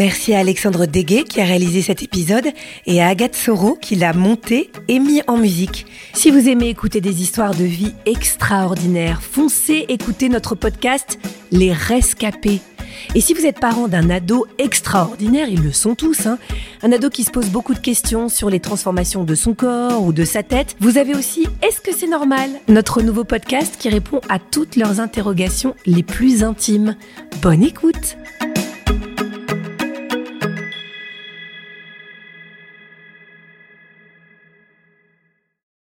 Merci 0.00 0.32
à 0.32 0.38
Alexandre 0.38 0.86
Deguet 0.86 1.24
qui 1.24 1.42
a 1.42 1.44
réalisé 1.44 1.82
cet 1.82 2.02
épisode 2.02 2.46
et 2.86 3.02
à 3.02 3.08
Agathe 3.08 3.34
Soro 3.34 3.74
qui 3.74 3.96
l'a 3.96 4.14
monté 4.14 4.70
et 4.88 4.98
mis 4.98 5.20
en 5.26 5.36
musique. 5.36 5.84
Si 6.14 6.30
vous 6.30 6.48
aimez 6.48 6.70
écouter 6.70 7.02
des 7.02 7.20
histoires 7.20 7.54
de 7.54 7.64
vie 7.64 7.92
extraordinaires, 8.06 9.20
foncez 9.20 9.84
écouter 9.90 10.30
notre 10.30 10.54
podcast 10.54 11.18
Les 11.52 11.74
Rescapés. 11.74 12.62
Et 13.14 13.20
si 13.20 13.34
vous 13.34 13.44
êtes 13.44 13.60
parent 13.60 13.88
d'un 13.88 14.08
ado 14.08 14.46
extraordinaire, 14.56 15.50
ils 15.50 15.62
le 15.62 15.70
sont 15.70 15.94
tous, 15.94 16.24
hein, 16.24 16.38
un 16.82 16.92
ado 16.92 17.10
qui 17.10 17.22
se 17.22 17.30
pose 17.30 17.50
beaucoup 17.50 17.74
de 17.74 17.78
questions 17.78 18.30
sur 18.30 18.48
les 18.48 18.58
transformations 18.58 19.24
de 19.24 19.34
son 19.34 19.52
corps 19.52 20.02
ou 20.02 20.14
de 20.14 20.24
sa 20.24 20.42
tête, 20.42 20.76
vous 20.80 20.96
avez 20.96 21.14
aussi 21.14 21.46
Est-ce 21.60 21.82
que 21.82 21.94
c'est 21.94 22.08
normal? 22.08 22.48
Notre 22.68 23.02
nouveau 23.02 23.24
podcast 23.24 23.76
qui 23.78 23.90
répond 23.90 24.22
à 24.30 24.38
toutes 24.38 24.76
leurs 24.76 24.98
interrogations 24.98 25.74
les 25.84 26.02
plus 26.02 26.42
intimes. 26.42 26.96
Bonne 27.42 27.62
écoute 27.62 28.16